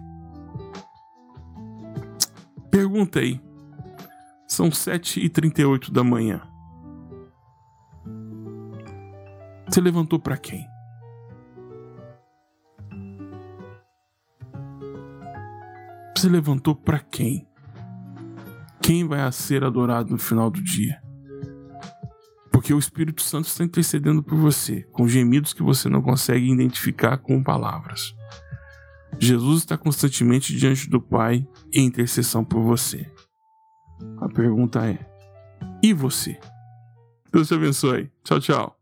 pergunta 2.71 3.21
aí. 3.21 3.41
São 4.47 4.71
7h38 4.71 5.93
da 5.93 6.03
manhã. 6.03 6.48
Você 9.79 9.83
levantou 9.83 10.19
para 10.19 10.37
quem? 10.37 10.69
Você 16.17 16.29
levantou 16.29 16.75
para 16.75 16.99
quem? 16.99 17.47
Quem 18.83 19.07
vai 19.07 19.31
ser 19.31 19.62
adorado 19.62 20.11
no 20.11 20.19
final 20.19 20.51
do 20.51 20.61
dia? 20.61 21.01
Porque 22.51 22.75
o 22.75 22.79
Espírito 22.81 23.23
Santo 23.23 23.47
está 23.47 23.62
intercedendo 23.62 24.21
por 24.21 24.37
você, 24.37 24.83
com 24.91 25.07
gemidos 25.07 25.53
que 25.53 25.62
você 25.62 25.88
não 25.88 26.03
consegue 26.03 26.53
identificar 26.53 27.17
com 27.19 27.41
palavras. 27.41 28.12
Jesus 29.21 29.61
está 29.61 29.79
constantemente 29.79 30.57
diante 30.57 30.91
do 30.91 31.01
Pai 31.01 31.47
em 31.73 31.87
intercessão 31.87 32.45
por 32.45 32.64
você. 32.64 33.09
A 34.21 34.29
pergunta 34.29 34.85
é: 34.85 34.99
e 35.81 35.93
você? 35.93 36.37
Deus 37.33 37.47
te 37.47 37.55
abençoe. 37.55 38.11
Tchau, 38.25 38.41
tchau. 38.41 38.78